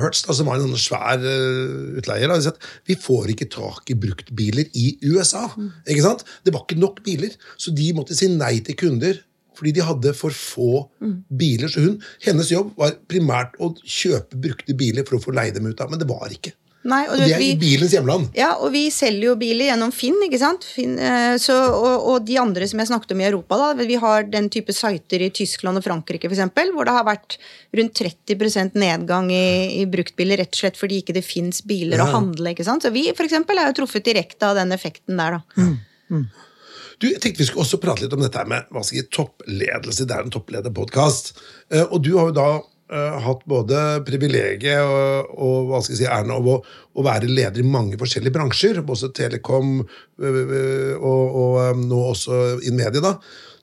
[0.00, 3.98] Hertz, som var en sånn svær uh, utleier, da, at vi får ikke tak i
[4.00, 5.44] bruktbiler i USA.
[5.52, 5.68] Mm.
[5.84, 6.24] ikke sant?
[6.42, 9.20] Det var ikke nok biler, så de måtte si nei til kunder.
[9.54, 11.14] Fordi de hadde for få mm.
[11.38, 11.70] biler.
[11.70, 15.68] Så hun, hennes jobb var primært å kjøpe brukte biler for å få leie dem
[15.68, 15.92] ut av.
[15.92, 16.56] Men det var ikke.
[16.84, 18.26] Nei, og, og det er vi, i bilens hjemland.
[18.36, 20.66] Ja, og vi selger jo biler gjennom Finn, ikke sant.
[20.68, 23.86] Finn, eh, så, og, og, de andre som jeg snakket om i Europa, da.
[23.88, 26.44] Vi har den type sider i Tyskland og Frankrike f.eks.,
[26.74, 27.38] hvor det har vært
[27.80, 29.46] rundt 30% nedgang i,
[29.80, 32.08] i, bruktbiler, rett og slett fordi ikke det fins biler ja.
[32.08, 32.52] å handle.
[32.52, 32.84] ikke sant.
[32.84, 35.64] Så vi for eksempel, er jo truffet direkte av den effekten der, da.
[35.64, 35.78] Mm.
[36.12, 36.28] Mm.
[37.00, 40.04] Du, jeg tenkte Vi skulle også prate litt om dette med hva skal jeg, toppledelse.
[40.04, 41.34] Det er en topplederpodkast.
[41.72, 42.48] Eh, og du har jo da
[42.92, 47.30] uh, hatt både privilegiet og, og, hva skal jeg si, æren av å, å, være
[47.30, 53.02] leder i mange forskjellige bransjer, også Telekom uh, og, og um, nå også i media.
[53.04, 53.16] da.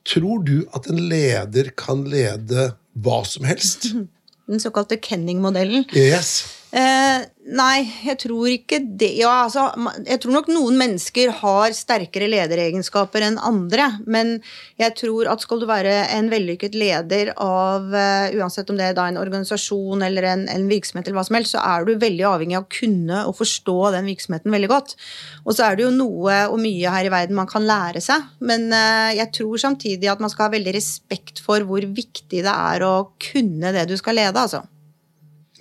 [0.07, 3.91] Tror du at en leder kan lede hva som helst?
[4.51, 5.85] Den såkalte Kenning-modellen.
[5.95, 6.60] Yes.
[6.71, 9.09] Eh, nei, jeg tror ikke det.
[9.19, 9.65] Ja, altså,
[10.05, 13.89] jeg tror nok noen mennesker har sterkere lederegenskaper enn andre.
[14.07, 14.37] Men
[14.79, 18.95] jeg tror at skal du være en vellykket leder av uh, Uansett om det er
[18.95, 22.27] da en organisasjon eller en, en, virksomhet, eller hva som helst, så er du veldig
[22.29, 24.95] avhengig av å kunne og forstå den virksomheten veldig godt.
[25.43, 28.31] Og så er det jo noe og mye her i verden man kan lære seg.
[28.39, 32.53] Men uh, jeg tror samtidig at man skal ha veldig respekt for hvor viktig det
[32.53, 34.39] er å kunne det du skal lede.
[34.39, 34.63] altså.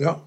[0.00, 0.18] Ja,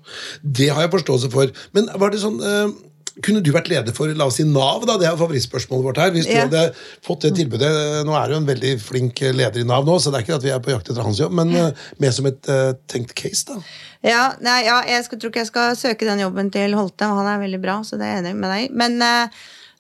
[0.41, 1.53] Det har jeg forståelse for.
[1.73, 2.73] Men var det sånn uh,
[3.21, 4.88] kunne du vært leder for la oss si Nav?
[4.89, 6.13] da, Det er favorittspørsmålet vårt her.
[6.15, 6.47] Hvis du ja.
[6.47, 6.63] hadde
[7.05, 7.69] fått det tilbudet
[8.07, 10.45] Nå er du en veldig flink leder i Nav, nå, så det er ikke at
[10.45, 13.45] vi er på jakt etter hans jobb, men uh, mer som et uh, tenkt case.
[13.49, 13.59] da.
[14.03, 17.07] Ja, nei, ja, jeg skal, tror ikke jeg skal søke den jobben til Holte.
[17.07, 18.97] Han er veldig bra, så det er jeg enig med deg Men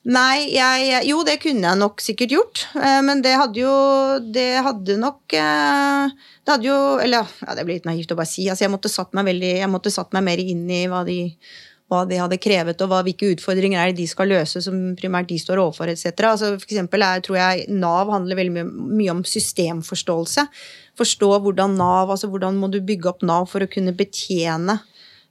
[0.03, 2.63] Nei, jeg, Jo, det kunne jeg nok sikkert gjort.
[2.75, 3.75] Men det hadde jo
[4.35, 5.35] Det hadde nok
[6.43, 8.47] det hadde jo Eller ja, det blir litt naivt å bare si.
[8.51, 11.19] Altså, jeg måtte satt meg veldig, jeg måtte satt meg mer inn i hva de,
[11.91, 15.39] hva de hadde krevet, og hvilke utfordringer er det de skal løse, som primært de
[15.39, 16.11] står overfor, etc.
[16.27, 20.47] Altså, for eksempel er, tror jeg Nav handler veldig mye, mye, om systemforståelse.
[20.99, 24.81] Forstå hvordan Nav, altså hvordan må du bygge opp Nav for å kunne betjene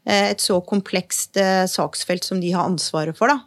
[0.09, 3.33] eh, et så komplekst eh, saksfelt som de har ansvaret for.
[3.33, 3.43] da.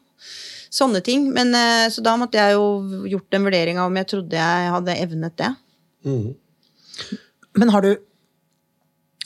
[0.75, 1.29] Sånne ting.
[1.35, 4.73] Men, eh, så da måtte jeg jo gjort en vurdering av om jeg trodde jeg
[4.73, 5.53] hadde evnet det.
[6.05, 6.35] Mm.
[7.55, 7.93] Men har du,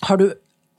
[0.06, 0.30] har du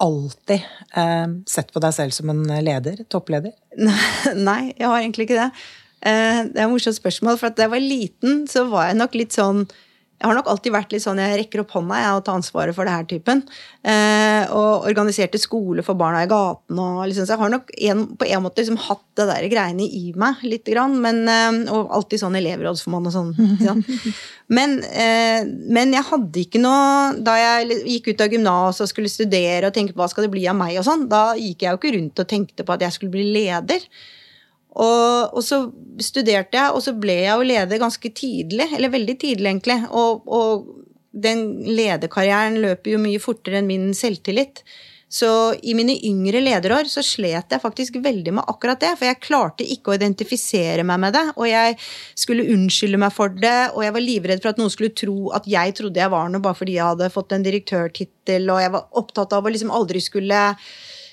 [0.01, 0.63] alltid
[0.97, 3.03] eh, sett på deg selv som en leder?
[3.11, 3.57] Toppleder?
[4.49, 5.51] Nei, jeg har egentlig ikke det.
[6.01, 9.19] Eh, det er et morsomt spørsmål, for da jeg var liten, så var jeg nok
[9.19, 9.67] litt sånn
[10.21, 12.77] jeg har nok alltid vært litt sånn jeg rekker opp hånda jeg, og tar ansvaret
[12.77, 13.39] for det her typen.
[13.81, 16.77] Eh, og organiserte skole for barna i gaten.
[16.77, 19.87] Og liksom, så jeg har nok en, på en måte liksom hatt det der greiene
[19.89, 20.69] i meg litt.
[20.69, 23.33] Grann, men, eh, og alltid sånn elevrådsformann og sånn.
[23.39, 23.83] Liksom.
[24.51, 29.13] Men, eh, men, jeg hadde ikke noe Da jeg gikk ut av gymnaset og skulle
[29.13, 31.71] studere og tenke på hva skal det bli av meg, og sånn, da gikk jeg
[31.71, 33.87] jo ikke rundt og tenkte på at jeg skulle bli leder.
[34.71, 35.65] Og, og, så
[36.01, 38.69] studerte jeg, og så ble jeg jo leder ganske tidlig.
[38.77, 39.81] Eller veldig tidlig, egentlig.
[39.91, 40.69] Og, og
[41.11, 44.63] den lederkarrieren løper jo mye fortere enn min selvtillit.
[45.11, 45.27] Så
[45.67, 48.93] i mine yngre lederår så slet jeg faktisk veldig med akkurat det.
[48.95, 51.75] For jeg klarte ikke å identifisere meg med det, og jeg
[52.15, 53.73] skulle unnskylde meg for det.
[53.75, 56.45] Og jeg var livredd for at noen skulle tro at jeg trodde jeg var noe
[56.45, 60.05] bare fordi jeg hadde fått en direktørtittel, og jeg var opptatt av å liksom aldri
[60.05, 60.45] skulle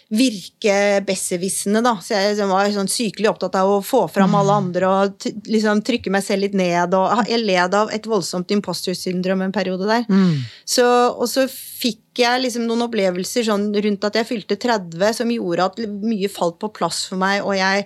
[0.08, 1.98] virke besserwissende, da.
[2.04, 6.14] Så jeg var sånn sykelig opptatt av å få fram alle andre og liksom trykke
[6.14, 6.96] meg selv litt ned.
[6.96, 10.06] Og jeg led av et voldsomt imposter syndrom en periode der.
[10.08, 10.46] Mm.
[10.64, 15.34] Så, og så fikk jeg liksom noen opplevelser sånn rundt at jeg fylte 30 som
[15.34, 17.86] gjorde at mye falt på plass for meg, og jeg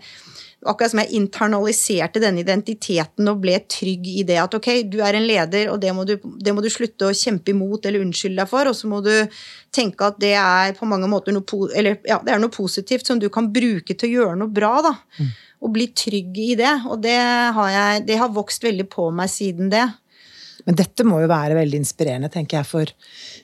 [0.62, 5.18] akkurat som jeg internaliserte denne identiteten og ble trygg i det at ok, du er
[5.18, 8.44] en leder, og det må du, det må du slutte å kjempe imot eller unnskylde
[8.44, 9.14] deg for, og så må du
[9.74, 13.22] tenke at det er på mange måter noe, eller, ja, det er noe positivt som
[13.22, 14.76] du kan bruke til å gjøre noe bra.
[14.86, 14.94] da.
[15.18, 15.32] Mm.
[15.62, 16.76] Og bli trygg i det.
[16.90, 19.84] Og det har, jeg, det har vokst veldig på meg siden det.
[20.66, 22.94] Men dette må jo være veldig inspirerende, tenker jeg, for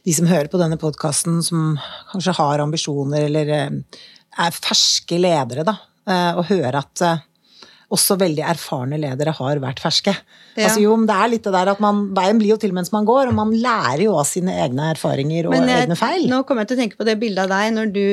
[0.06, 1.76] de som hører på denne podkasten, som
[2.12, 4.02] kanskje har ambisjoner eller eh,
[4.38, 5.78] er ferske ledere, da.
[6.08, 7.26] Å eh, høre at eh,
[7.94, 10.12] også veldig erfarne ledere har vært ferske.
[10.58, 10.66] Ja.
[10.68, 13.06] Altså jo, Det er litt det der at man, Veien blir jo til mens man
[13.08, 16.26] går, og man lærer jo av sine egne erfaringer og jeg, egne feil.
[16.28, 18.04] Nå kommer jeg til å tenke på det bildet av deg når du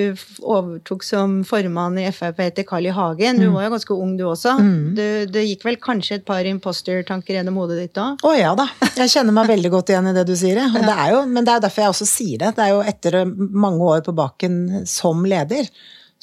[0.45, 2.93] overtok som formann i Frp etter Carl I.
[2.95, 3.41] Hagen.
[3.41, 3.57] Du mm.
[3.57, 4.55] var jo ganske ung, du også.
[4.63, 4.77] Mm.
[4.95, 5.05] Du,
[5.35, 8.13] det gikk vel kanskje et par imposter-tanker gjennom hodet ditt da?
[8.15, 8.69] Å ja da.
[8.95, 10.63] Jeg kjenner meg veldig godt igjen i det du sier.
[10.63, 10.71] Ja.
[10.85, 12.51] Det jo, men det er derfor jeg også sier det.
[12.55, 15.67] Det er jo etter mange år på baken som leder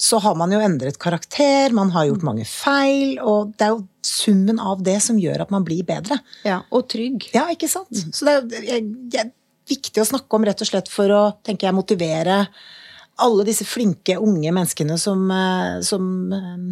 [0.01, 3.83] så har man jo endret karakter, man har gjort mange feil, og det er jo
[4.05, 6.17] summen av det som gjør at man blir bedre.
[6.47, 7.27] Ja, Og trygg.
[7.35, 7.93] Ja, ikke sant.
[7.93, 8.13] Mm.
[8.17, 8.33] Så det
[8.65, 9.31] er, det er,
[9.71, 12.39] viktig å snakke om rett og slett for å tenker jeg, motivere
[13.21, 16.65] alle disse flinke, unge menneskene som, eh, som eh,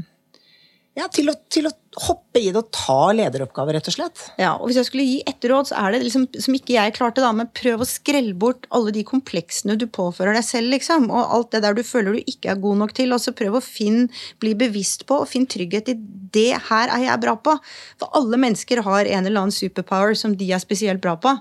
[1.00, 4.22] ja, til å, til å, hoppe i det og ta lederoppgaver, rett og slett.
[4.40, 6.96] Ja, og Hvis jeg skulle gi ett råd, så er det liksom, som ikke jeg
[6.96, 11.08] klarte, da, men prøv å skrelle bort alle de kompleksene du påfører deg selv, liksom.
[11.12, 13.16] Og alt det der du føler du ikke er god nok til.
[13.16, 14.10] Og så prøv å finne,
[14.44, 15.98] bli bevisst på og finn trygghet i
[16.36, 17.56] det her er jeg bra på.
[18.02, 21.34] For alle mennesker har en eller annen superpower som de er spesielt bra på.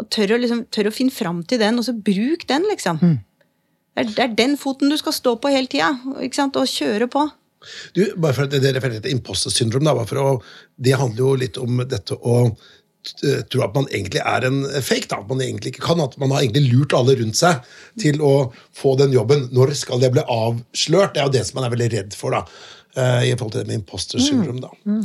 [0.00, 2.98] Og tør å, liksom, tør å finne fram til den, og så bruk den, liksom.
[2.98, 3.16] Mm.
[3.94, 7.28] Det, er, det er den foten du skal stå på hele tida, og kjøre på.
[7.96, 9.86] Du, bare for at Det refererer til imposter syndrom.
[9.86, 10.38] Da, å,
[10.76, 15.08] det handler jo litt om dette å eh, tro at man egentlig er en fake.
[15.10, 15.22] Da.
[15.22, 17.66] At man egentlig ikke kan, at man har egentlig lurt alle rundt seg
[18.00, 18.34] til å
[18.76, 19.48] få den jobben.
[19.54, 21.16] Når skal det bli avslørt?
[21.16, 22.36] Det er jo det som man er veldig redd for.
[22.36, 22.46] da.
[22.94, 24.60] Uh, I forhold til det med imposter syndrom.
[24.62, 24.68] Da.
[24.86, 25.00] Mm.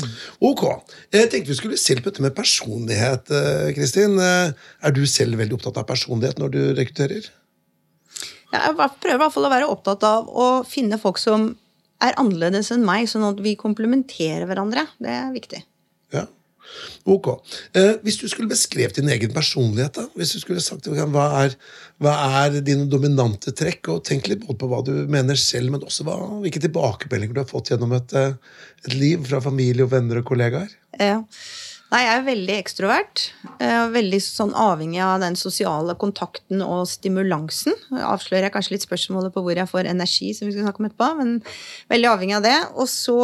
[0.45, 0.67] Ok.
[1.09, 3.31] Jeg tenkte vi skulle se på dette med personlighet.
[3.33, 4.19] Uh, Kristin.
[4.21, 7.31] Er du selv veldig opptatt av personlighet når du rekrutterer?
[8.49, 11.51] Jeg prøver i hvert fall å være opptatt av å finne folk som
[12.05, 14.85] er annerledes enn meg, sånn at vi komplementerer hverandre.
[15.01, 15.63] Det er viktig.
[16.15, 16.25] Ja.
[17.09, 17.29] Ok.
[17.77, 20.05] Eh, hvis du skulle beskrevet din egen personlighet, da?
[20.17, 21.55] Hvis du skulle sagt hva er,
[22.01, 23.91] hva er dine dominante trekk?
[23.95, 27.41] Og tenk litt både på hva du mener selv, men også hva, hvilke tilbakemeldinger du
[27.43, 28.38] har fått gjennom et, eh,
[28.85, 30.71] et liv fra familie og venner og kollegaer.
[30.99, 31.23] Ja.
[31.89, 33.21] Nei, jeg er veldig ekstrovert.
[33.65, 37.73] og veldig sånn avhengig av den sosiale kontakten og stimulansen.
[37.89, 40.89] Avslører jeg kanskje litt spørsmålet på hvor jeg får energi, som vi skal snakke om
[40.89, 41.36] etterpå, men
[41.89, 42.58] veldig avhengig av det.
[42.78, 43.17] Og så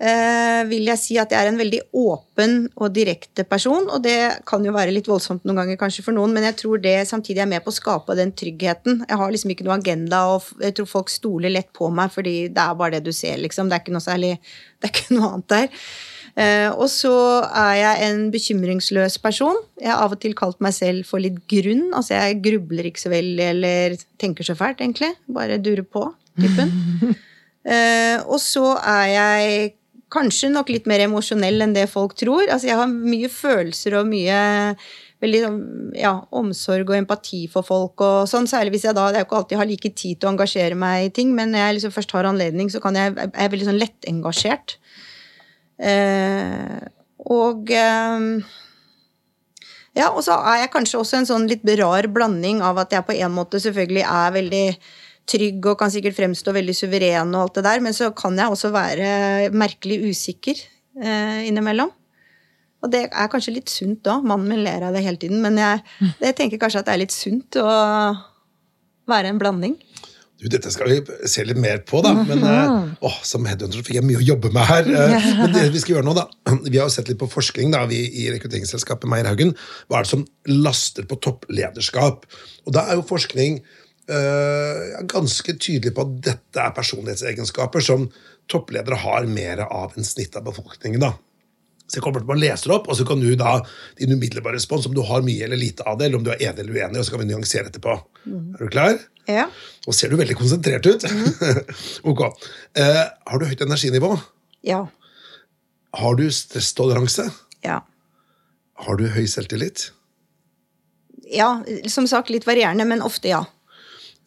[0.00, 4.16] eh, vil jeg si at jeg er en veldig åpen og direkte person, og det
[4.48, 7.44] kan jo være litt voldsomt noen ganger kanskje for noen, men jeg tror det samtidig
[7.44, 9.04] er med på å skape den tryggheten.
[9.04, 12.48] Jeg har liksom ikke noe agenda, og jeg tror folk stoler lett på meg fordi
[12.48, 13.68] det er bare det du ser, liksom.
[13.68, 15.86] Det er ikke noe særlig Det er ikke noe annet der.
[16.34, 17.14] Eh, og så
[17.46, 19.60] er jeg en bekymringsløs person.
[19.78, 21.92] Jeg har av og til kalt meg selv for litt grunn.
[21.94, 25.12] Altså jeg grubler ikke så veldig eller tenker så fælt, egentlig.
[25.30, 26.08] Bare durer på,
[26.40, 26.74] typen.
[27.64, 29.68] Eh, og så er jeg
[30.12, 32.42] kanskje nok litt mer emosjonell enn det folk tror.
[32.44, 34.36] Altså jeg har mye følelser og mye
[35.24, 35.58] veldig sånn,
[35.96, 38.04] ja, omsorg og empati for folk.
[38.04, 40.28] og sånn, Særlig hvis jeg da det er jo ikke alltid har like tid til
[40.28, 43.14] å engasjere meg i ting, men når jeg liksom først har anledning, så kan jeg,
[43.16, 44.76] jeg er veldig sånn lettengasjert.
[45.78, 46.82] Eh,
[47.24, 48.52] og eh,
[49.94, 53.06] ja, og så er jeg kanskje også en sånn litt rar blanding av at jeg
[53.06, 54.66] på en måte selvfølgelig er veldig
[55.30, 58.52] trygg og kan sikkert fremstå veldig suveren og alt det der, men så kan jeg
[58.52, 60.58] også være merkelig usikker
[61.00, 61.92] eh, innimellom.
[62.84, 64.18] Og det er kanskje litt sunt da.
[64.20, 65.80] Mannen min ler av det hele tiden, men jeg,
[66.20, 67.70] jeg tenker kanskje at det er litt sunt å
[69.08, 69.78] være en blanding.
[70.40, 72.10] Du, dette skal vi se litt mer på, da.
[72.26, 72.72] Men eh,
[73.06, 74.88] åh, som headhunter fikk jeg mye å jobbe med her.
[74.90, 76.26] Eh, men det vi skal gjøre nå, da
[76.72, 79.54] Vi har jo sett litt på forskning da, vi i rekrutteringsselskapet Meierhaugen.
[79.86, 82.26] Hva er det som laster på topplederskap?
[82.66, 83.60] Og da er jo forskning
[84.10, 88.08] eh, ganske tydelig på at dette er personlighetsegenskaper som
[88.50, 91.00] toppledere har mer av enn snittet av befolkningen.
[91.06, 91.14] da.
[91.84, 93.58] Så jeg kommer til å lese det opp, og så kan du da
[93.98, 96.40] din umiddelbare respons om du har mye eller lite av det, eller om du er
[96.48, 97.96] enig eller uenig, og så kan vi nyansere etterpå.
[98.24, 98.96] Er du klar?
[99.28, 99.48] Ja.
[99.84, 101.04] Nå ser du veldig konsentrert ut.
[102.10, 102.22] ok.
[102.80, 104.14] Eh, har du høyt energinivå?
[104.64, 104.86] Ja.
[105.94, 107.28] Har du stresstoleranse?
[107.64, 107.82] Ja.
[108.84, 109.90] Har du høy selvtillit?
[111.30, 111.64] ja.
[111.88, 113.44] Som sagt, litt varierende, men ofte ja.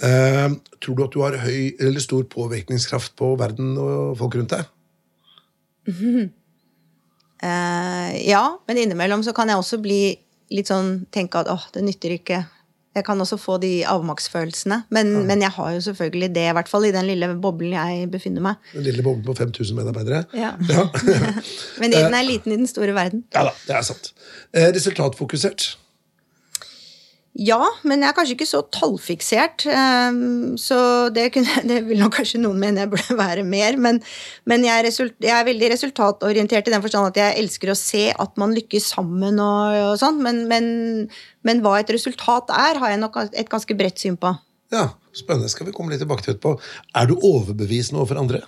[0.03, 0.49] Eh,
[0.83, 4.67] tror du at du har høy eller stor påvirkningskraft på verden og folk rundt deg?
[5.89, 6.27] Eh,
[7.41, 10.01] ja, men innimellom så kan jeg også bli
[10.53, 12.45] litt sånn tenke at åh, det nytter ikke.
[12.97, 14.79] Jeg kan også få de avmaktsfølelsene.
[14.95, 18.07] Men, men jeg har jo selvfølgelig det, i hvert fall i den lille boblen jeg
[18.09, 18.69] befinner meg.
[18.73, 20.23] Den lille boblen på 5000 medarbeidere?
[20.33, 20.55] Ja.
[20.71, 20.87] Ja.
[21.81, 23.23] Men den er liten i den store verden.
[23.35, 24.09] ja da, det er sant.
[24.55, 25.75] Eh, resultatfokusert.
[27.37, 29.67] Ja, men jeg er kanskje ikke så tallfiksert.
[29.69, 30.77] ehm, Så
[31.13, 33.77] det, kunne, det vil nok kanskje noen mene jeg burde være mer.
[33.77, 33.99] Men,
[34.49, 37.77] men jeg, er result, jeg er veldig resultatorientert i den forstand at jeg elsker å
[37.77, 39.37] se at man lykkes sammen.
[39.37, 40.71] og, og sånn, men, men,
[41.45, 44.33] men hva et resultat er, har jeg nok et ganske bredt syn på.
[44.73, 45.49] Ja, Spennende.
[45.53, 46.57] skal vi komme litt tilbake til etterpå.
[46.97, 48.41] Er du overbevisende overfor andre?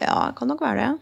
[0.00, 0.92] Ja, det kan nok være det.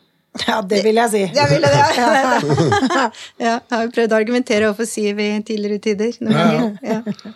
[0.47, 1.23] Ja, det vil jeg si.
[1.35, 1.85] Jeg ville det.
[1.99, 3.05] ja,
[3.43, 6.19] jeg har jo prøvd å argumentere overfor Siv i tidligere tider.
[6.23, 6.99] noen Ja, ja.
[7.03, 7.33] Ja.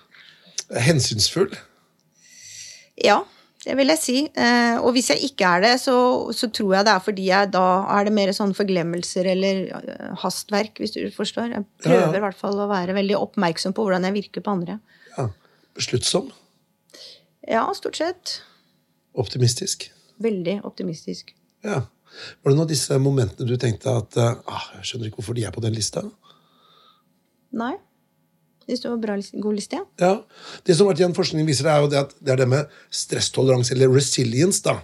[0.85, 1.51] Hensynsfull?
[3.03, 3.19] Ja,
[3.65, 4.17] det vil jeg si.
[4.39, 5.97] Eh, og hvis jeg ikke er det, så,
[6.37, 7.65] så tror jeg det er fordi jeg da
[7.97, 11.51] er det mer sånn forglemmelser eller eh, hastverk, hvis du forstår.
[11.57, 12.19] Jeg prøver Ja, ja.
[12.21, 14.79] i hvert fall å være veldig oppmerksom på hvordan jeg virker på andre.
[15.17, 15.29] Ja.
[15.75, 16.31] Besluttsom?
[17.49, 18.39] Ja, stort sett.
[19.19, 19.89] Optimistisk?
[20.23, 21.35] Veldig optimistisk.
[21.67, 21.83] Ja.
[22.43, 25.39] Var det noen av disse momentene du tenkte at eh, ah, jeg skjønner ikke hvorfor
[25.39, 26.05] de er på den lista?
[27.55, 27.75] Nei.
[28.65, 29.85] Syns det var bra, god liste, ja.
[30.01, 30.13] Ja,
[30.65, 33.93] Det som Martin forskningen viser, er jo det at det er det med stresstoleranse, eller
[33.93, 34.79] resilience, da,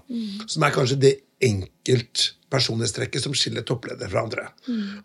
[0.45, 1.12] som er kanskje det
[1.49, 4.45] enkeltpersonlighetstrekket som skiller toppledere fra andre.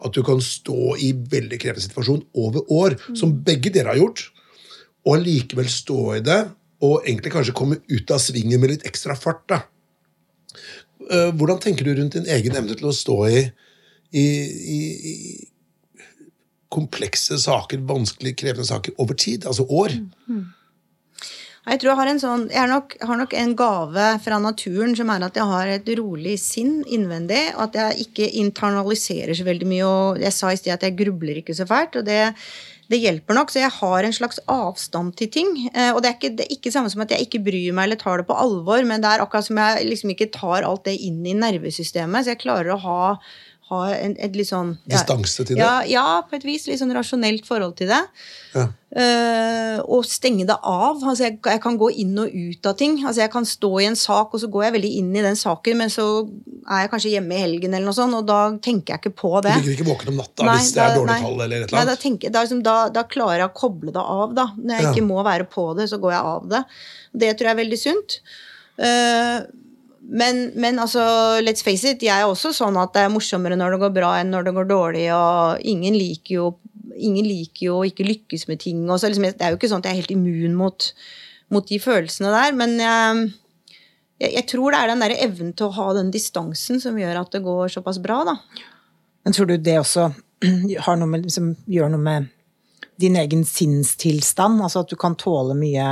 [0.04, 4.26] At du kan stå i veldig krevende situasjon over år, som begge dere har gjort,
[5.06, 6.42] og allikevel stå i det,
[6.84, 9.46] og egentlig kanskje komme ut av svingen med litt ekstra fart.
[9.48, 9.62] da.
[11.10, 13.42] Eh, Hvordan tenker du rundt din egen evne til å stå i,
[14.16, 14.26] i,
[14.76, 14.80] i,
[15.12, 15.16] i
[16.76, 19.48] komplekse saker, vanskelig krevende saker, over tid?
[19.50, 19.96] Altså år?
[21.66, 24.94] Jeg tror jeg har en sånn Jeg har nok, har nok en gave fra naturen
[24.98, 27.42] som er at jeg har et rolig sinn innvendig.
[27.56, 29.90] Og at jeg ikke internaliserer så veldig mye.
[29.90, 31.98] Og jeg sa i sted at jeg grubler ikke så fælt.
[32.02, 32.22] Og det,
[32.92, 33.50] det hjelper nok.
[33.52, 35.50] Så jeg har en slags avstand til ting.
[35.74, 37.90] Eh, Og det er ikke det er ikke samme som at jeg ikke bryr meg
[37.90, 40.86] eller tar det på alvor, men det er akkurat som jeg liksom ikke tar alt
[40.86, 42.26] det inn i nervesystemet.
[42.26, 43.02] Så jeg klarer å ha,
[43.72, 45.62] ha en, et litt sånn ja, Distanse til det?
[45.64, 46.68] Ja, ja, på et vis.
[46.70, 48.02] Litt sånn rasjonelt forhold til det.
[48.54, 48.68] Ja.
[48.96, 51.02] Uh, og stenge det av.
[51.02, 53.00] Altså jeg, jeg kan gå inn og ut av ting.
[53.02, 55.40] Altså jeg kan stå i en sak, og så går jeg veldig inn i den
[55.40, 56.06] saken, men så
[56.70, 59.34] er jeg kanskje hjemme i helgen, eller noe sånt, og da tenker jeg ikke på
[59.42, 59.58] det.
[59.58, 61.20] Du ligger ikke våken om natta Nei, hvis det er dårlig nei.
[61.26, 63.98] tall eller et Nei, eller da, tenker, da, liksom, da, da klarer jeg å koble
[63.98, 64.38] det av.
[64.38, 64.94] da Når jeg Ja.
[64.94, 66.64] ikke må være på det, så går jeg av det.
[67.26, 68.20] Det tror jeg er veldig sunt.
[68.78, 69.38] Eh,
[70.06, 71.02] men, men altså,
[71.42, 74.12] let's face it, jeg er også sånn at det er morsommere når det går bra
[74.20, 76.50] enn når det går dårlig, og ingen liker jo,
[76.96, 78.84] ingen liker jo ikke lykkes med ting.
[78.86, 80.92] Og så liksom, det er jo ikke sånn at jeg er helt immun mot,
[81.54, 83.26] mot de følelsene der, men jeg,
[84.22, 87.24] jeg, jeg tror det er den der evnen til å ha den distansen som gjør
[87.24, 88.38] at det går såpass bra, da.
[89.26, 90.12] Men tror du det også
[90.46, 92.30] noe med, liksom, gjør noe med
[93.02, 94.62] din egen sinnstilstand?
[94.62, 95.88] Altså at du kan tåle mye,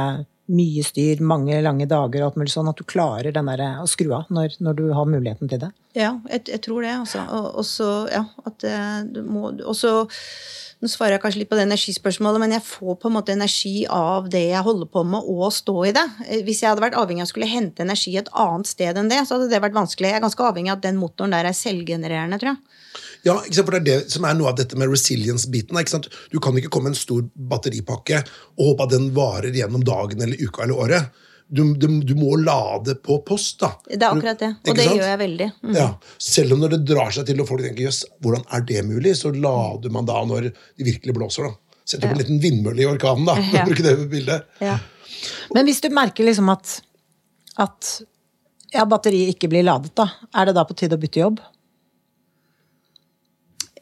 [0.52, 3.88] mye styr, mange lange dager og alt mulig sånn, at du klarer den der, å
[3.89, 5.72] skru av når, når du har muligheten til det?
[5.94, 7.22] Ja, jeg, jeg tror det, altså.
[7.30, 8.24] Og, og så, ja,
[8.66, 9.04] eh,
[10.84, 13.86] Nå svarer jeg kanskje litt på det energispørsmålet, men jeg får på en måte energi
[13.88, 16.04] av det jeg holder på med, og stå i det.
[16.28, 19.12] Eh, Hvis jeg hadde vært avhengig av å skulle hente energi et annet sted enn
[19.12, 20.10] det, så hadde det vært vanskelig.
[20.12, 22.82] Jeg er ganske avhengig av at den motoren der er selvgenererende, tror jeg.
[23.24, 25.78] Ja, for Det er det som er noe av dette med resilience-biten.
[26.34, 27.24] Du kan ikke komme med en stor
[27.54, 28.20] batteripakke
[28.58, 31.22] og håpe at den varer gjennom dagen eller uka eller året.
[31.50, 33.60] Du, du, du må lade på post.
[33.62, 33.72] da.
[33.89, 34.52] Det er akkurat det.
[34.70, 34.96] Og det sant?
[34.98, 35.48] gjør jeg veldig.
[35.64, 35.76] Mm.
[35.78, 35.88] Ja,
[36.18, 39.14] Selv om når det drar seg til og folk tenker jøss, hvordan er det mulig,
[39.20, 41.50] så lader man da når det virkelig blåser.
[41.52, 41.78] da.
[41.86, 43.36] Setter opp en liten vindmølle i orkanen, da.
[43.36, 43.64] for Ja.
[43.66, 44.46] å bruke det bildet.
[44.64, 44.78] Ja.
[45.54, 46.78] Men hvis du merker liksom at,
[47.60, 47.91] at
[48.74, 51.41] ja, batteriet ikke blir ladet, da, er det da på tide å bytte jobb?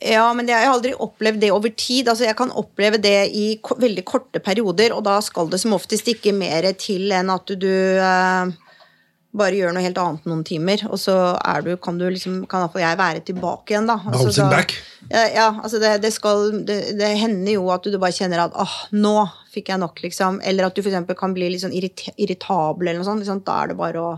[0.01, 2.07] Ja, men jeg har aldri opplevd det over tid.
[2.09, 5.75] Altså, jeg kan oppleve det i ko veldig korte perioder, og da skal det som
[5.77, 8.53] oftest ikke mer til enn at du eh,
[9.31, 12.65] bare gjør noe helt annet noen timer, og så er du, kan du liksom, kan
[12.65, 13.99] iallfall jeg være tilbake igjen, da.
[14.09, 14.73] Altså, da- back.
[15.11, 18.75] Ja, altså det, det skal det, det hender jo at du bare kjenner at åh,
[18.95, 19.13] nå
[19.53, 20.41] fikk jeg nok, liksom.
[20.47, 23.23] Eller at du eksempel kan bli litt sånn irrita irritabel eller noe sånt.
[23.23, 23.41] Liksom.
[23.47, 24.11] Da er det bare å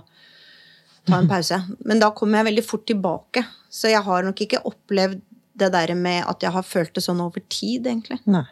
[1.09, 1.59] ta en pause.
[1.83, 3.45] Men da kommer jeg veldig fort tilbake.
[3.73, 5.21] Så jeg har nok ikke opplevd
[5.59, 8.19] det der med at jeg har følt det sånn over tid, egentlig.
[8.25, 8.45] Nei.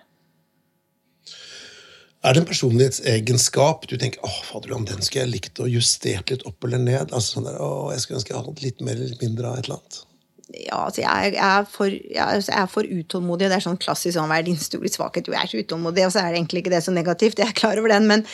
[2.22, 6.46] Er det en personlighetsegenskap du tenker åh, faderland, den skulle jeg likt å justert litt
[6.46, 7.10] opp eller ned?
[7.10, 9.58] Altså sånn der, åh, Jeg skulle ønske jeg hadde litt mer eller litt mindre av
[9.58, 10.02] et eller annet.
[10.52, 13.48] Ja, altså jeg, jeg, er for, jeg, altså jeg er for utålmodig.
[13.50, 15.30] Det er sånn klassisk sånn, hva er din store svakhet?
[15.30, 17.40] Jo, jeg er så utålmodig, og så er det egentlig ikke det så negativt.
[17.40, 18.26] Jeg er klar over den, men,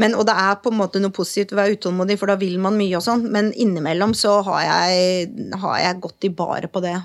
[0.00, 2.56] men, Og det er på en måte noe positivt å være utålmodig, for da vil
[2.62, 5.34] man mye og sånn, men innimellom så har jeg,
[5.66, 6.96] har jeg gått i bare på det.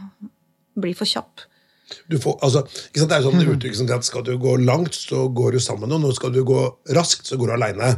[0.79, 1.47] Blir for kjapp.
[2.07, 2.63] Du får, altså?
[2.95, 5.95] Det er sånn uttrykk som at skal du gå langt, så går du sammen med
[5.95, 6.07] noen.
[6.11, 6.61] Og skal du gå
[6.95, 7.91] raskt, så går du aleine.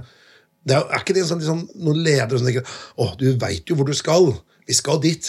[0.64, 2.68] Det er, er ikke det sånn, liksom, noen ledere som tenker
[3.04, 4.32] åh, du veit jo hvor du skal.
[4.66, 5.28] Vi skal dit.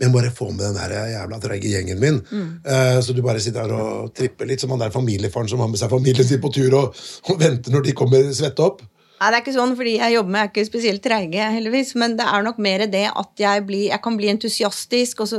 [0.00, 2.22] Men bare få med den der jævla treige gjengen min.
[2.64, 5.68] Eh, så du bare sitter her og tripper litt som han der familiefaren som har
[5.68, 8.80] med seg familien sin på tur og, og venter når de kommer svette opp.
[9.22, 11.92] Nei, det er ikke sånn, fordi jeg jobber med, jeg er ikke spesielt treige, heldigvis.
[12.02, 15.38] Men det er nok mer det at jeg, blir, jeg kan bli entusiastisk, og så,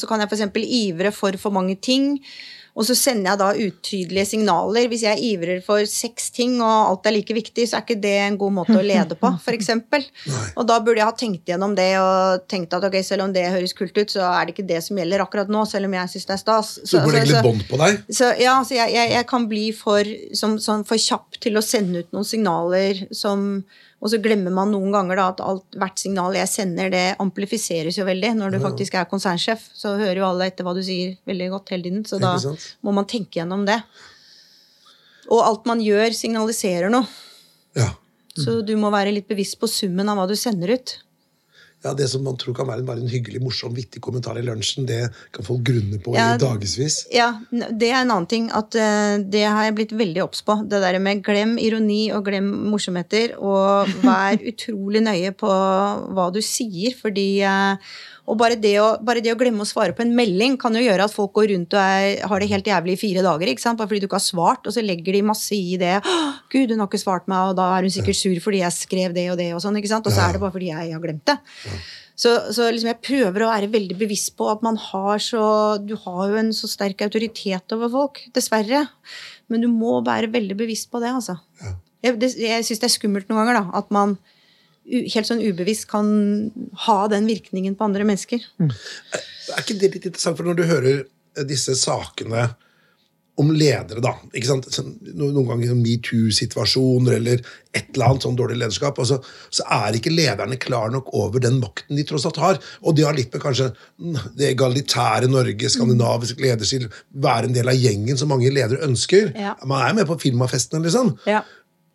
[0.00, 0.46] så kan jeg f.eks.
[0.64, 2.14] ivre for for mange ting.
[2.78, 4.86] Og så sender jeg da utydelige signaler.
[4.90, 8.14] Hvis jeg ivrer for seks ting, og alt er like viktig, så er ikke det
[8.22, 9.72] en god måte å lede på, f.eks.
[10.58, 13.48] Og da burde jeg ha tenkt gjennom det og tenkt at ok, selv om det
[13.50, 16.14] høres kult ut, så er det ikke det som gjelder akkurat nå, selv om jeg
[16.14, 16.72] syns det er stas.
[16.86, 18.00] Så må legge litt bånd på deg.
[18.08, 21.64] Så, ja, så jeg, jeg, jeg kan bli for, som, sånn, for kjapp til å
[21.64, 23.62] sende ut noen signaler som
[24.00, 27.98] Og så glemmer man noen ganger da, at alt, hvert signal jeg sender, det amplifiseres
[28.00, 28.32] jo veldig.
[28.38, 31.74] Når du faktisk er konsernsjef, så hører jo alle etter hva du sier veldig godt
[31.74, 32.06] hele tiden.
[32.08, 32.32] Så da
[32.86, 33.76] må man tenke gjennom det.
[35.28, 37.04] Og alt man gjør, signaliserer noe.
[37.76, 37.90] Ja.
[38.40, 40.96] Så du må være litt bevisst på summen av hva du sender ut.
[41.82, 44.44] Ja, Det som man tror kan være en, bare en hyggelig, morsom, vittig kommentar i
[44.44, 45.00] lunsjen, det
[45.32, 47.06] kan folk grunne på Ja, i dagevis.
[47.14, 48.50] Ja, det er en annen ting.
[48.52, 50.58] At uh, det har jeg blitt veldig obs på.
[50.68, 53.38] Det der med glem ironi og glem morsomheter.
[53.40, 57.96] Og vær utrolig nøye på hva du sier, fordi eh,
[58.30, 60.82] og bare det, å, bare det å glemme å svare på en melding kan jo
[60.84, 63.50] gjøre at folk går rundt og er, har det helt jævlig i fire dager.
[63.50, 63.80] ikke sant?
[63.80, 65.96] Bare fordi du ikke har svart, og så legger de masse i det.
[66.52, 69.16] 'Gud, hun har ikke svart meg', og da er hun sikkert sur fordi jeg skrev
[69.16, 69.50] det og det.
[69.56, 70.06] Og sånn, ikke sant?
[70.06, 71.36] Og så er det bare fordi jeg har glemt det.
[72.20, 75.44] Så, så liksom jeg prøver å være veldig bevisst på at man har så
[75.80, 78.84] Du har jo en så sterk autoritet over folk, dessverre.
[79.50, 81.40] Men du må være veldig bevisst på det, altså.
[82.04, 83.80] Jeg, det, jeg syns det er skummelt noen ganger, da.
[83.80, 84.20] At man
[84.90, 86.08] helt sånn ubevisst kan
[86.86, 88.42] ha den virkningen på andre mennesker.
[88.60, 92.50] Er ikke det litt interessant, for når du hører eh, disse sakene
[93.40, 94.66] om ledere, da ikke sant?
[94.74, 97.40] Sånn, Noen ganger sånn metoo-situasjoner eller
[97.76, 99.20] et eller annet sånn dårlig lederskap, altså,
[99.54, 102.58] så er ikke lederne klar nok over den makten de tross alt har.
[102.84, 106.90] Og de har litt med kanskje mm, det egalitære Norge, skandinavisk lederstil,
[107.22, 109.32] være en del av gjengen som mange ledere ønsker.
[109.38, 109.54] Ja.
[109.64, 111.14] Man er med på firmafestene, liksom.
[111.30, 111.44] Ja.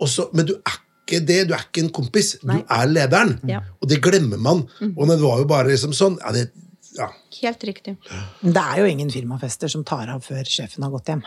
[0.01, 2.35] Også, men du er ikke det, du er ikke en kompis.
[2.43, 2.59] Nei.
[2.59, 3.35] Du er lederen.
[3.49, 3.61] Ja.
[3.79, 4.65] Og det glemmer man.
[4.91, 6.49] Og det var jo bare liksom sånn ja, det,
[6.97, 7.09] ja.
[7.41, 7.97] Helt riktig.
[8.41, 11.21] Det er jo ingen firmafester som tar av før sjefen har gått hjem.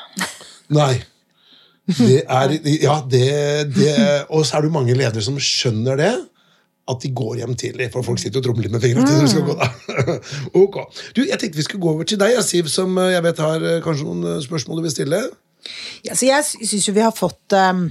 [0.74, 0.96] Nei.
[1.88, 2.52] Det er
[2.82, 3.28] Ja, det,
[3.72, 3.92] det
[4.28, 6.12] Og så er det jo mange ledere som skjønner det.
[6.88, 9.04] At de går hjem tidlig, for folk sitter og tromler med fingrene.
[9.08, 9.66] til de skal gå da.
[10.64, 10.78] ok.
[11.16, 13.66] Du, Jeg tenkte vi skulle gå over til deg, Siv, som eh, jeg vet har
[13.72, 15.20] eh, kanskje noen eh, spørsmål du vil stille.
[16.06, 17.90] Ja, så jeg syns jo vi har fått um,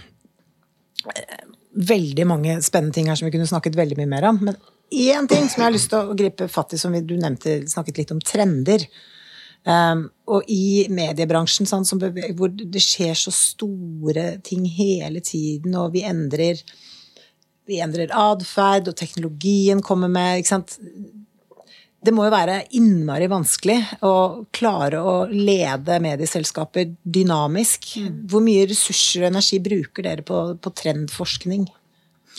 [1.78, 4.42] veldig mange spennende ting her som vi kunne snakket veldig mye mer om.
[4.50, 4.58] Men
[4.90, 8.02] én ting som jeg har lyst til å gripe fatt i, som du nevnte, snakket
[8.02, 8.88] litt om trender.
[9.68, 11.86] Um, og i mediebransjen, sånn,
[12.38, 16.62] hvor det skjer så store ting hele tiden, og vi endrer
[17.68, 20.46] vi endrer atferd, og teknologien kommer med.
[21.98, 24.14] Det må jo være innmari vanskelig å
[24.54, 27.90] klare å lede medieselskaper dynamisk.
[28.30, 31.66] Hvor mye ressurser og energi bruker dere på, på trendforskning?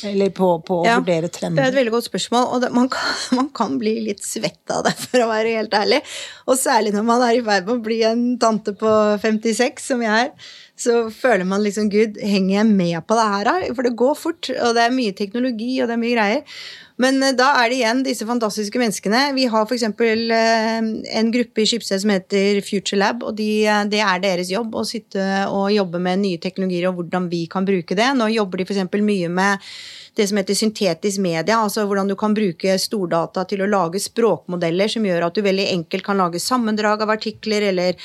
[0.07, 2.87] Eller på, på å Ja, vurdere Det er et veldig godt spørsmål, og det, man,
[2.93, 6.01] kan, man kan bli litt svett av det, for å være helt ærlig.
[6.47, 8.95] Og særlig når man er i ferd med å bli en tante på
[9.25, 10.51] 56, som jeg er.
[10.79, 13.73] Så føler man liksom Gud, henger jeg med på det her, da?
[13.75, 16.61] For det går fort, og det er mye teknologi, og det er mye greier.
[17.03, 19.23] Men eh, da er det igjen disse fantastiske menneskene.
[19.37, 19.87] Vi har f.eks.
[19.89, 24.75] en gruppe i Skipsted som heter Future Lab, og de, eh, det er deres jobb
[24.79, 28.11] å sitte og jobbe med nye teknologier og hvordan vi kan bruke det.
[28.19, 28.85] Nå jobber de f.eks.
[28.99, 29.71] mye med
[30.19, 34.91] det som heter syntetisk media, altså hvordan du kan bruke stordata til å lage språkmodeller
[34.91, 37.99] som gjør at du veldig enkelt kan lage sammendrag av artikler, eller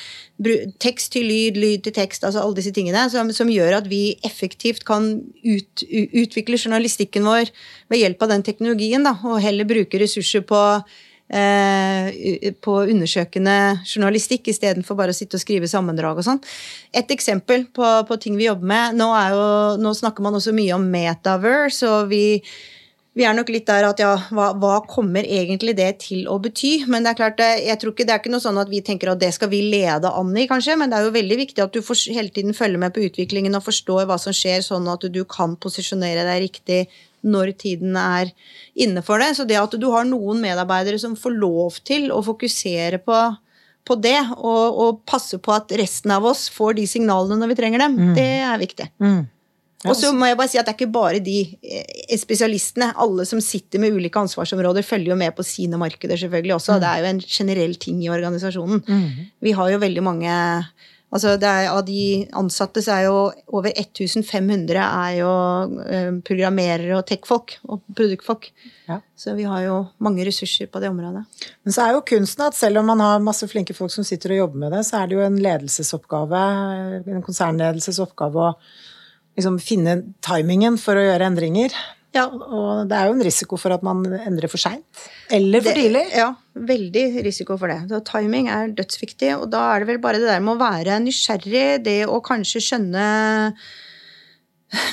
[0.82, 4.02] tekst til lyd, lyd til tekst, altså alle disse tingene, som, som gjør at vi
[4.26, 5.10] effektivt kan
[5.42, 7.50] ut, utvikle journalistikken vår
[7.90, 10.62] ved hjelp av den teknologien, da, og heller bruke ressurser på
[11.32, 16.42] på undersøkende journalistikk istedenfor bare å sitte og skrive sammendrag og sånn.
[16.92, 19.48] Et eksempel på, på, ting vi jobber med nå, jo,
[19.80, 22.42] nå snakker man også mye om metaverse, og vi,
[23.16, 26.84] vi er nok litt der at ja, hva, hva, kommer egentlig det til å bety?
[26.92, 29.14] Men det er klart, jeg tror ikke, det er ikke noe sånn at vi tenker
[29.14, 31.74] at det skal vi lede an i, kanskje, men det er jo veldig viktig at
[31.74, 35.08] du for, hele tiden følger med på utviklingen og forstår hva som skjer, sånn at
[35.08, 36.84] du kan posisjonere deg riktig
[37.24, 38.30] når tiden er
[38.74, 39.32] inne for det.
[39.38, 43.20] Så det at du har noen medarbeidere som får lov til å fokusere på,
[43.84, 47.60] på det, og, og, passe på at resten av oss får de signalene når vi
[47.62, 48.12] trenger dem, mm.
[48.18, 48.90] det er viktig.
[49.02, 49.22] Mm.
[49.84, 52.88] Og så må jeg bare si at det er ikke bare de eh, spesialistene.
[53.00, 56.78] Alle som sitter med ulike ansvarsområder, følger jo med på sine markeder selvfølgelig også.
[56.78, 56.80] Mm.
[56.80, 58.80] Det er jo en generell ting i organisasjonen.
[58.88, 59.28] Mm.
[59.44, 60.38] Vi har jo veldig mange
[61.14, 63.18] Altså er, av de ansatte så er jo
[63.54, 65.30] over 1500 er jo
[65.86, 68.48] eh, programmerere og tech-folk og produktfolk.
[68.88, 68.98] Ja.
[69.14, 71.22] Så vi har jo mange ressurser på det området.
[71.62, 74.34] Men så er jo kunsten at selv om man har masse flinke folk som sitter
[74.34, 76.44] og jobber med det, så er det jo en ledelsesoppgave,
[77.14, 78.52] en konsernledelsesoppgave å
[79.38, 81.78] liksom finne timingen for å gjøre endringer.
[82.14, 85.06] Ja, og det er jo en risiko for at man endrer for seint.
[85.30, 86.04] Eller for det, tidlig.
[86.14, 87.80] Ja, veldig risiko for det.
[87.90, 91.00] Så timing er dødsviktig, og da er det vel bare det der med å være
[91.02, 93.08] nysgjerrig, det å kanskje skjønne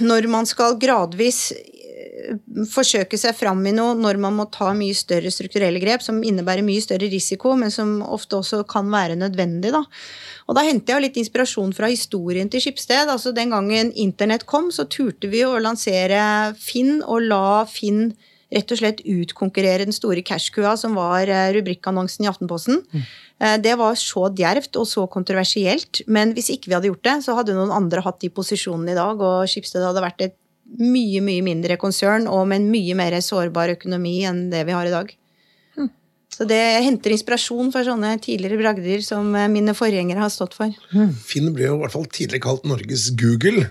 [0.01, 2.33] når man skal gradvis eh,
[2.69, 6.65] forsøke seg fram i noe når man må ta mye større strukturelle grep, som innebærer
[6.65, 9.73] mye større risiko, men som ofte også kan være nødvendig.
[9.73, 9.83] Da.
[10.49, 13.09] Og da henter jeg litt inspirasjon fra historien til Skipsted.
[13.09, 18.11] Altså Den gangen internett kom, så turte vi å lansere Finn og la Finn
[18.51, 22.81] rett og slett utkonkurrere den store cashkua som var eh, rubrikkannonsen i Aftenposten.
[22.91, 23.05] Mm.
[23.39, 27.17] Eh, det var så djervt og så kontroversielt, men hvis ikke vi hadde gjort det,
[27.25, 30.37] så hadde noen andre hatt de posisjonene i dag, og Skipsted hadde vært et
[30.81, 34.87] mye, mye mindre konsern og med en mye mer sårbar økonomi enn det vi har
[34.87, 35.15] i dag.
[36.31, 40.55] Så det, jeg henter inspirasjon fra sånne tidligere bragder som eh, mine forgjengere har stått
[40.55, 40.71] for.
[40.95, 41.11] Mm.
[41.27, 43.67] Finn ble jo i hvert fall tidligere kalt Norges Google.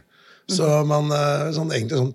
[0.50, 1.12] Så man,
[1.54, 2.14] sånn, egentlig sånn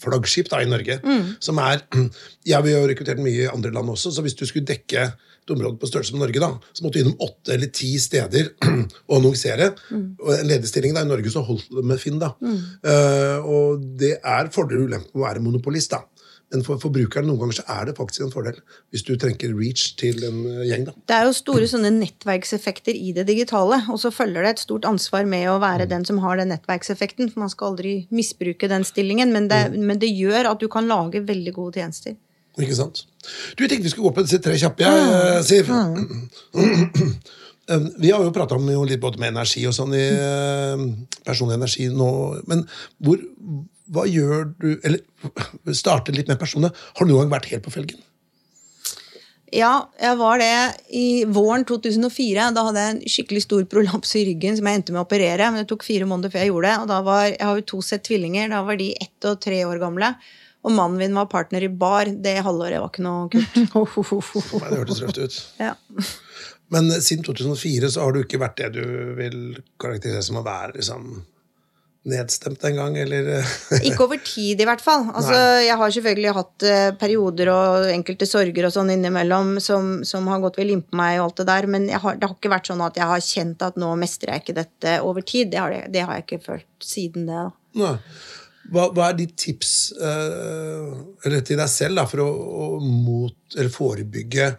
[0.00, 1.00] tech-flaggskip i Norge.
[1.04, 1.36] Mm.
[1.40, 1.82] Som er
[2.50, 5.50] Ja, vi har rekruttert mye i andre land også, så hvis du skulle dekke et
[5.50, 8.52] område på størrelse med Norge, da, så måtte du innom åtte eller ti steder
[9.08, 9.72] og annonsere.
[9.90, 10.06] Mm.
[10.20, 12.20] Og en lederstilling da, i Norge så holdt det med Finn.
[12.20, 12.32] da.
[12.40, 12.58] Mm.
[12.84, 15.96] Uh, og det er fordeler og ulemper med å være monopolist.
[15.96, 16.04] da.
[16.50, 18.56] Men for forbrukeren noen ganger så er det faktisk en fordel
[18.90, 20.88] hvis du trenger reach til en eh, gjeng.
[20.88, 20.94] Da.
[21.10, 24.88] Det er jo store sånne nettverkseffekter i det digitale, og så følger det et stort
[24.88, 25.92] ansvar med å være mm.
[25.92, 27.30] den som har den nettverkseffekten.
[27.30, 29.78] for Man skal aldri misbruke den stillingen, men det, mm.
[29.86, 32.18] men det, gjør at du kan lage veldig gode tjenester.
[32.58, 33.04] Ikke sant.
[33.54, 35.44] Du, Jeg tenkte vi skulle gå på disse tre kjappe, jeg, mm.
[35.46, 35.70] Siv.
[37.70, 37.88] Mm.
[38.02, 40.86] Vi har jo prata om jo litt både med energi og sånn i eh,
[41.26, 42.10] personlig energi nå,
[42.50, 42.64] men
[42.98, 43.20] hvor
[43.90, 46.70] hva gjør du Eller starte litt med personlig.
[46.70, 48.00] Har du noen gang vært helt på felgen?
[49.50, 50.52] Ja, jeg var det
[50.94, 52.50] i våren 2004.
[52.54, 55.48] Da hadde jeg en skikkelig stor prolaps i ryggen som jeg endte med å operere.
[55.50, 56.76] Men det tok fire måneder før jeg gjorde det.
[56.84, 58.52] Og da var, Jeg har jo to sett tvillinger.
[58.54, 60.14] Da var de ett og tre år gamle.
[60.62, 62.06] Og mannen min var partner i bar.
[62.06, 63.58] Det halvåret var ikke noe kult.
[64.70, 65.40] det hørtes røft ut.
[65.58, 65.74] Ja.
[66.70, 69.38] Men siden 2004 så har du ikke vært det du vil
[69.80, 71.12] karakterisere som å være liksom
[72.08, 73.28] nedstemt en gang, eller
[73.88, 75.04] Ikke over tid, i hvert fall.
[75.12, 80.28] Altså, jeg har selvfølgelig hatt uh, perioder og enkelte sorger og sånn innimellom som, som,
[80.32, 82.72] har gått vel innpå meg, og alt det der, men har, det har ikke vært
[82.72, 85.52] sånn at jeg har kjent at nå mestrer jeg ikke dette over tid.
[85.52, 87.46] Det har, det, det har jeg ikke følt siden det.
[88.70, 90.90] Hva, hva, er ditt tips uh,
[91.26, 94.52] eller til deg selv da, for å, å mot, forebygge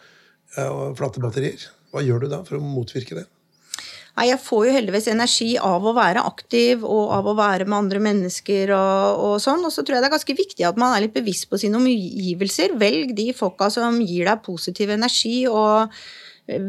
[0.59, 1.71] uh, flate batterier?
[1.91, 3.27] Hva gjør du da for å motvirke det?
[4.11, 7.77] Nei, jeg får jo heldigvis energi av å være aktiv og av å være med
[7.77, 9.63] andre mennesker og, og sånn.
[9.63, 11.79] Og så tror jeg det er ganske viktig at man er litt bevisst på sine
[11.79, 12.75] omgivelser.
[12.81, 15.95] Velg de folka som gir deg positiv energi, og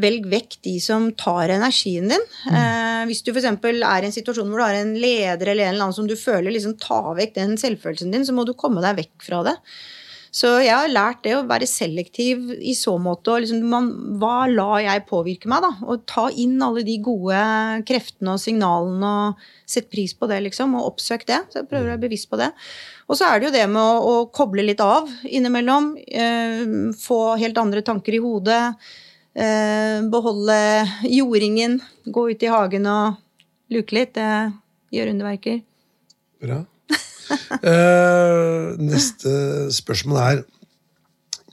[0.03, 2.27] velg vekk de som tar energien din.
[2.47, 2.59] Mm.
[2.61, 3.49] Eh, hvis du f.eks.
[3.49, 6.14] er i en situasjon hvor du har en leder eller en eller annen som du
[6.18, 9.57] føler liksom tar vekk den selvfølelsen din, så må du komme deg vekk fra det.
[10.33, 13.35] Så jeg har lært det å være selektiv i så måte.
[13.35, 15.61] og liksom, man, Hva lar jeg påvirke meg?
[15.61, 15.72] da?
[15.85, 17.43] Og ta inn alle de gode
[17.89, 20.72] kreftene og signalene og sette pris på det, liksom.
[20.78, 21.43] Og oppsøk det.
[21.53, 22.49] Så jeg prøver å være bevisst på det.
[23.12, 25.93] Og så er det jo det med å, å koble litt av innimellom.
[26.01, 26.64] Eh,
[26.97, 28.62] få helt andre tanker i hodet.
[29.37, 30.59] Eh, beholde
[31.12, 31.76] jordingen.
[32.09, 33.20] Gå ut i hagen og
[33.68, 34.16] luke litt.
[34.16, 35.61] Det gjør underverker.
[36.41, 36.62] Bra.
[37.72, 39.33] Eh, neste
[39.74, 40.41] spørsmål er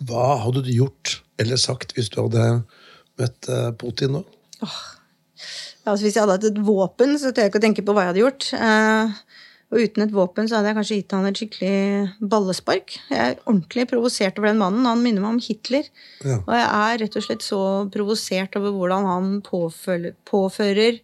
[0.07, 2.45] Hva hadde du gjort eller sagt hvis du hadde
[3.19, 4.21] møtt eh, Putin nå?
[4.59, 7.93] Ja, altså hvis jeg hadde hatt et våpen, så tør jeg ikke å tenke på
[7.95, 8.47] hva jeg hadde gjort.
[8.59, 9.13] Eh,
[9.69, 12.95] og uten et våpen så hadde jeg kanskje gitt han et skikkelig ballespark.
[13.11, 14.87] Jeg er ordentlig provosert over den mannen.
[14.89, 15.85] Han minner meg om Hitler.
[16.25, 16.39] Ja.
[16.41, 17.59] Og jeg er rett og slett så
[17.93, 20.99] provosert over hvordan han påføl- påfører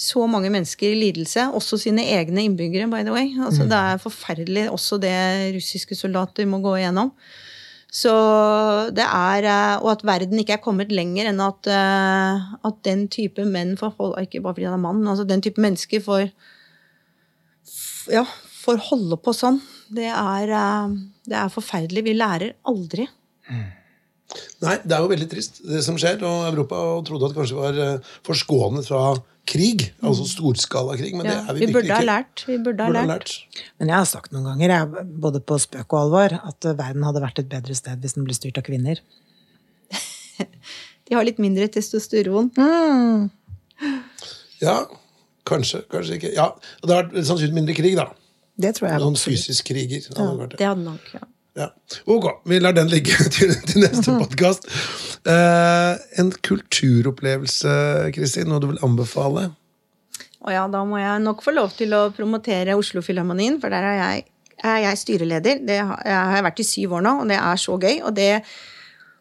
[0.00, 3.28] så mange mennesker i lidelse, også sine egne innbyggere, by the way.
[3.36, 7.12] Altså, Det er forferdelig, også det russiske soldater må gå igjennom.
[7.92, 8.14] Så
[8.94, 13.08] det er, eh, Og at verden ikke er kommet lenger enn at, eh, at den
[13.08, 13.92] type menn får
[14.22, 16.30] Ikke bare fordi han er mann, altså den type mennesker får
[18.10, 19.60] ja, får holde på sånn.
[19.92, 20.94] Det er, eh,
[21.26, 22.04] det er forferdelig.
[22.04, 23.08] Vi lærer aldri.
[24.62, 26.20] Nei, det er jo veldig trist, det som skjer.
[26.26, 29.00] Og Europa trodde at kanskje var eh, forskånet fra
[29.50, 32.06] krig, altså storskalakrig, men Ja, det er vi, vi virkelig ha ikke.
[32.10, 32.44] lært.
[32.46, 33.32] Vi burde ha Burde ha lært.
[33.32, 33.64] lært.
[33.80, 37.06] Men jeg har sagt noen ganger, jeg, både på spøk og alvor, at eh, verden
[37.08, 39.00] hadde vært et bedre sted hvis den ble styrt av kvinner.
[41.10, 42.52] De har litt mindre testosteron.
[44.62, 44.76] Ja,
[45.48, 46.30] kanskje, kanskje ikke.
[46.36, 46.50] Ja,
[46.84, 48.04] det har vært sannsynligvis mindre krig, da.
[48.60, 49.40] Det tror jeg Noen absolutt.
[49.40, 50.04] fysisk kriger.
[50.04, 50.58] det.
[50.60, 51.24] Det hadde nok, ja.
[51.60, 51.68] Ja.
[52.08, 54.68] Ok, vi lar den ligge til, til neste podkast.
[55.28, 57.72] en kulturopplevelse,
[58.16, 59.50] Kristin, noe du vil anbefale?
[60.40, 63.96] Og ja, da må jeg nok få lov til å promotere Oslo-filharmonien, for der er
[63.98, 64.26] jeg,
[64.64, 65.64] er jeg styreleder.
[65.68, 67.98] Det har jeg har vært i syv år nå, og det er så gøy.
[68.08, 68.30] Og det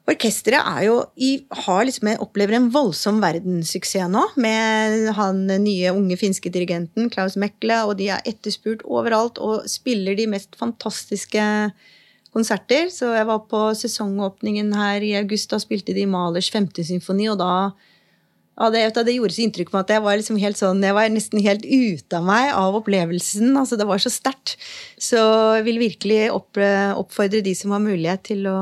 [0.10, 1.32] orkesteret er jo i,
[1.66, 7.38] har liksom, jeg opplever en voldsom verdenssuksess nå, med han nye unge finske dirigenten Klaus
[7.40, 11.44] Mekle, og de er etterspurt overalt og spiller de mest fantastiske
[12.36, 12.90] konserter.
[12.94, 17.40] Så jeg var på sesongåpningen her i august, da spilte de Malers femte symfoni, og
[17.42, 17.54] da
[18.60, 21.12] ja, det, det gjorde så inntrykk på meg at jeg var liksom sånn, jeg var
[21.14, 23.54] nesten helt ute av meg av opplevelsen.
[23.56, 24.58] altså Det var så sterkt.
[25.00, 25.22] Så
[25.56, 26.60] jeg vil virkelig opp,
[27.00, 28.60] oppfordre de som har mulighet til å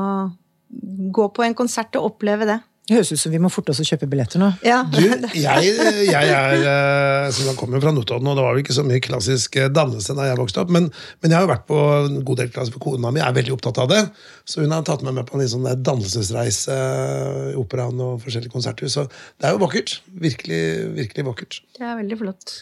[1.18, 2.60] gå på en konsert og oppleve det.
[2.88, 4.46] Det høres ut som vi må forte oss å kjøpe billetter nå.
[4.64, 5.02] Ja, Du,
[5.36, 5.72] jeg,
[6.08, 9.02] jeg er eh, som jeg kommer fra Notodden, og det var jo ikke så mye
[9.04, 10.88] klassisk eh, dannelse da jeg vokste opp, men,
[11.20, 13.52] men jeg har jo vært på en god del klasse, for kona mi er veldig
[13.58, 14.00] opptatt av det.
[14.48, 18.22] Så hun har tatt meg med på en sånn der dannelsesreise eh, i operaen og
[18.24, 18.96] forskjellige konserthus.
[18.96, 19.98] Så det er jo vakkert.
[20.24, 20.62] Virkelig,
[20.96, 21.60] virkelig vakkert.
[21.76, 22.56] det er veldig flott.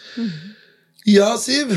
[1.06, 1.70] Ja, Siv.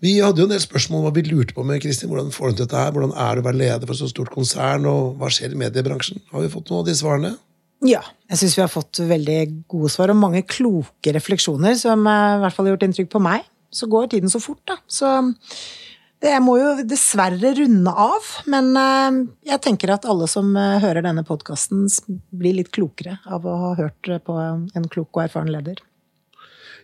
[0.00, 2.08] Vi hadde jo en del spørsmål hva vi lurte på med Kristin.
[2.08, 2.92] Hvordan får du til dette her?
[2.96, 4.88] Hvordan er det å være leder for så stort konsern?
[4.88, 6.24] Og hva skjer i mediebransjen?
[6.32, 7.36] Har vi fått noen av de svarene?
[7.84, 8.00] Ja,
[8.30, 12.40] jeg syns vi har fått veldig gode svar og mange kloke refleksjoner som eh, i
[12.44, 13.44] hvert fall har gjort inntrykk på meg.
[13.74, 14.78] Så går tiden så fort, da.
[14.88, 15.10] Så
[16.24, 18.30] det jeg må jo dessverre runde av.
[18.48, 19.18] Men eh,
[19.52, 21.84] jeg tenker at alle som eh, hører denne podkasten,
[22.32, 25.82] blir litt klokere av å ha hørt på en klok og erfaren leder.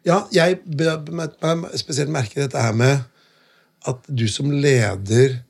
[0.05, 0.61] Ja, jeg
[1.78, 3.07] spesielt merke dette her med
[3.88, 5.40] at du som leder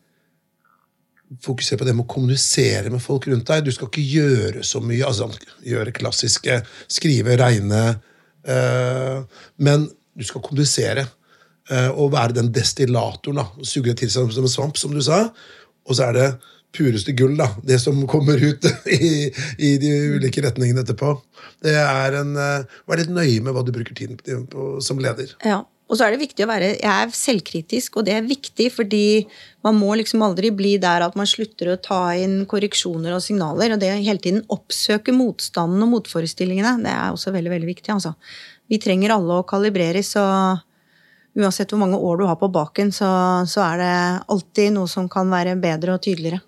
[1.41, 3.65] fokuserer på det med å kommunisere med folk rundt deg.
[3.65, 5.05] Du skal ikke gjøre så mye.
[5.07, 5.31] altså
[5.67, 8.01] Gjøre klassiske, skrive, regne.
[8.45, 9.23] eh,
[9.59, 11.07] men du skal kommunisere.
[11.71, 13.37] eh, og være den destillatoren.
[13.39, 15.31] da, Suge det til seg som en svamp, som du sa.
[15.89, 16.27] Og så er det
[16.75, 17.47] pureste gull, da.
[17.65, 21.15] Det som kommer ut i, i de ulike retningene etterpå.
[21.63, 24.19] Det er en, eh, Vær litt nøye med hva du bruker tiden
[24.51, 25.33] på som leder.
[25.47, 25.63] Ja,
[25.93, 29.29] og så er det viktig å være Jeg er selvkritisk, og det er viktig fordi
[29.67, 33.75] man må liksom aldri bli der at man slutter å ta inn korreksjoner og signaler.
[33.75, 37.93] Og det hele tiden oppsøke motstanden og motforestillingene, det er også veldig, veldig viktig.
[37.93, 38.15] altså.
[38.73, 40.65] Vi trenger alle å kalibreres, og
[41.37, 43.13] uansett hvor mange år du har på baken, så,
[43.45, 43.93] så er det
[44.33, 46.41] alltid noe som kan være bedre og tydeligere.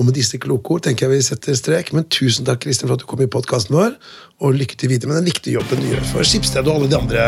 [0.00, 1.92] Og med disse kloke ord tenker jeg vi setter strek.
[1.92, 3.96] Men tusen takk Kristin, for at du kom i podkasten vår.
[4.42, 6.98] Og lykke til videre med den viktige jobben du gjør for Skipsstedet og alle de
[6.98, 7.26] andre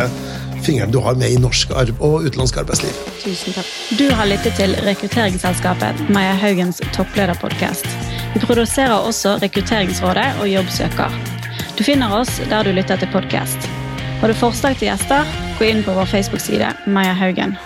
[0.64, 2.96] fingrene du har med i norsk og utenlandsk arbeidsliv.
[3.20, 3.68] Tusen takk.
[3.98, 7.86] Du har lyttet til rekrutteringsselskapet Maja Haugens topplederpodkast.
[8.34, 11.20] Vi produserer også Rekrutteringsrådet og Jobbsøker.
[11.76, 13.68] Du finner oss der du lytter til podkast.
[14.22, 15.28] Har du forslag til gjester,
[15.60, 17.58] gå inn på vår Facebook-side Maja Haugen.